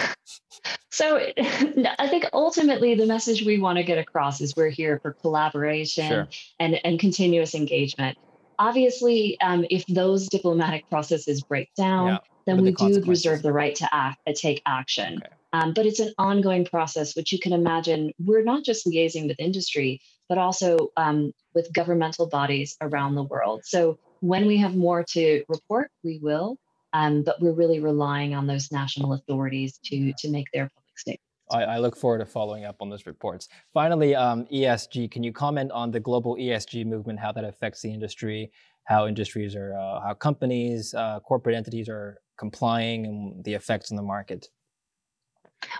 So 0.91 1.17
I 1.37 2.07
think 2.07 2.25
ultimately 2.33 2.95
the 2.95 3.05
message 3.05 3.43
we 3.43 3.59
want 3.59 3.77
to 3.77 3.83
get 3.83 3.97
across 3.97 4.41
is 4.41 4.53
we're 4.55 4.69
here 4.69 4.99
for 5.01 5.13
collaboration 5.13 6.07
Sure. 6.07 6.27
and, 6.59 6.79
and 6.85 6.99
continuous 6.99 7.55
engagement. 7.55 8.17
Obviously, 8.59 9.39
um, 9.41 9.65
if 9.71 9.85
those 9.87 10.27
diplomatic 10.27 10.87
processes 10.89 11.41
break 11.41 11.73
down, 11.75 12.07
Yeah. 12.07 12.17
then 12.45 12.61
we 12.61 12.71
the 12.71 13.01
do 13.01 13.03
reserve 13.09 13.41
the 13.41 13.51
right 13.51 13.73
to 13.75 13.89
act, 13.91 14.21
uh, 14.27 14.33
take 14.35 14.61
action. 14.67 15.17
Okay. 15.17 15.33
Um, 15.53 15.73
but 15.73 15.85
it's 15.85 15.99
an 15.99 16.13
ongoing 16.17 16.65
process, 16.65 17.15
which 17.15 17.31
you 17.31 17.39
can 17.39 17.53
imagine 17.53 18.11
we're 18.23 18.43
not 18.43 18.63
just 18.63 18.85
liaising 18.85 19.27
with 19.27 19.39
industry, 19.39 20.01
but 20.29 20.37
also 20.37 20.89
um, 20.97 21.31
with 21.53 21.71
governmental 21.73 22.27
bodies 22.27 22.77
around 22.81 23.15
the 23.15 23.23
world. 23.23 23.61
So 23.65 23.99
when 24.21 24.45
we 24.47 24.57
have 24.57 24.75
more 24.75 25.03
to 25.09 25.43
report, 25.49 25.91
we 26.03 26.19
will. 26.21 26.57
Um, 26.93 27.23
but 27.23 27.41
we're 27.41 27.53
really 27.53 27.79
relying 27.79 28.35
on 28.35 28.45
those 28.45 28.71
national 28.71 29.13
authorities 29.13 29.79
to 29.85 30.13
to 30.19 30.29
make 30.29 30.45
their 30.53 30.69
public 30.75 30.97
statements. 30.97 31.23
I, 31.51 31.63
I 31.63 31.77
look 31.79 31.95
forward 31.95 32.19
to 32.19 32.25
following 32.25 32.65
up 32.65 32.77
on 32.81 32.89
those 32.89 33.05
reports. 33.05 33.47
Finally, 33.73 34.15
um, 34.15 34.45
ESG. 34.45 35.11
Can 35.11 35.23
you 35.23 35.33
comment 35.33 35.71
on 35.71 35.91
the 35.91 35.99
global 35.99 36.35
ESG 36.35 36.85
movement, 36.85 37.19
how 37.19 37.31
that 37.31 37.43
affects 37.43 37.81
the 37.81 37.91
industry, 37.91 38.51
how 38.85 39.07
industries 39.07 39.55
are, 39.55 39.73
uh, 39.73 40.01
how 40.01 40.13
companies, 40.13 40.93
uh, 40.93 41.19
corporate 41.21 41.55
entities 41.55 41.89
are 41.89 42.19
complying, 42.37 43.05
and 43.05 43.43
the 43.43 43.53
effects 43.53 43.91
on 43.91 43.97
the 43.97 44.03
market? 44.03 44.47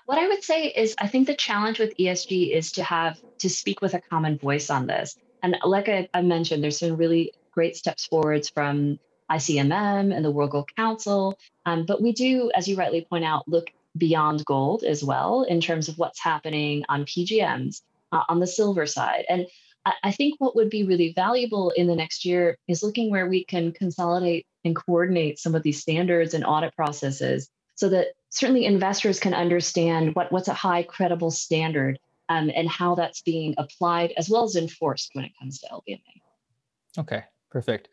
What 0.05 0.17
I 0.17 0.27
would 0.27 0.43
say 0.43 0.67
is, 0.67 0.95
I 0.99 1.07
think 1.07 1.27
the 1.27 1.35
challenge 1.35 1.79
with 1.79 1.97
ESG 1.97 2.51
is 2.51 2.71
to 2.73 2.83
have 2.83 3.19
to 3.39 3.49
speak 3.49 3.81
with 3.81 3.93
a 3.93 4.01
common 4.01 4.37
voice 4.37 4.69
on 4.69 4.87
this. 4.87 5.15
And 5.41 5.57
like 5.63 5.89
I, 5.89 6.07
I 6.13 6.21
mentioned, 6.21 6.63
there's 6.63 6.79
been 6.79 6.97
really 6.97 7.33
great 7.51 7.75
steps 7.75 8.05
forwards 8.05 8.49
from 8.49 8.99
ICMM 9.31 10.15
and 10.15 10.23
the 10.23 10.31
World 10.31 10.51
Gold 10.51 10.75
Council. 10.75 11.37
Um, 11.65 11.85
but 11.85 12.01
we 12.01 12.11
do, 12.11 12.51
as 12.55 12.67
you 12.67 12.75
rightly 12.75 13.05
point 13.09 13.25
out, 13.25 13.47
look 13.47 13.71
beyond 13.97 14.45
gold 14.45 14.83
as 14.83 15.03
well 15.03 15.43
in 15.43 15.61
terms 15.61 15.87
of 15.87 15.97
what's 15.97 16.19
happening 16.19 16.83
on 16.89 17.05
PGMs, 17.05 17.81
uh, 18.11 18.23
on 18.29 18.39
the 18.39 18.47
silver 18.47 18.85
side. 18.85 19.25
And 19.29 19.47
I, 19.85 19.93
I 20.03 20.11
think 20.11 20.35
what 20.39 20.55
would 20.55 20.69
be 20.69 20.83
really 20.83 21.13
valuable 21.13 21.71
in 21.71 21.87
the 21.87 21.95
next 21.95 22.25
year 22.25 22.57
is 22.67 22.83
looking 22.83 23.11
where 23.11 23.27
we 23.27 23.43
can 23.43 23.71
consolidate 23.71 24.45
and 24.65 24.75
coordinate 24.75 25.39
some 25.39 25.55
of 25.55 25.63
these 25.63 25.81
standards 25.81 26.33
and 26.33 26.45
audit 26.45 26.75
processes 26.75 27.49
so 27.75 27.89
that 27.89 28.07
certainly 28.29 28.65
investors 28.65 29.19
can 29.19 29.33
understand 29.33 30.15
what, 30.15 30.31
what's 30.31 30.47
a 30.47 30.53
high 30.53 30.83
credible 30.83 31.31
standard 31.31 31.99
um, 32.29 32.51
and 32.55 32.69
how 32.69 32.95
that's 32.95 33.21
being 33.21 33.53
applied 33.57 34.13
as 34.17 34.29
well 34.29 34.43
as 34.43 34.55
enforced 34.55 35.11
when 35.13 35.25
it 35.25 35.31
comes 35.39 35.59
to 35.59 35.67
LBMA. 35.67 35.99
Okay, 36.97 37.23
perfect. 37.49 37.89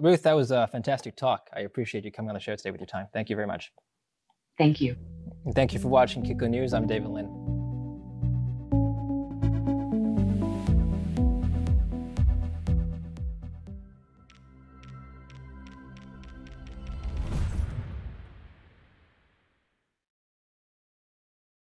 Ruth, 0.00 0.22
that 0.22 0.34
was 0.34 0.50
a 0.50 0.66
fantastic 0.68 1.16
talk. 1.16 1.48
I 1.54 1.60
appreciate 1.60 2.04
you 2.04 2.12
coming 2.12 2.30
on 2.30 2.34
the 2.34 2.40
show 2.40 2.56
today 2.56 2.70
with 2.70 2.80
your 2.80 2.86
time. 2.86 3.06
Thank 3.12 3.30
you 3.30 3.36
very 3.36 3.46
much. 3.46 3.72
Thank 4.58 4.80
you. 4.80 4.96
And 5.44 5.54
thank 5.54 5.72
you 5.72 5.80
for 5.80 5.88
watching 5.88 6.22
Kitco 6.22 6.48
News. 6.48 6.72
I'm 6.74 6.86
David 6.86 7.08
Lin. 7.08 7.41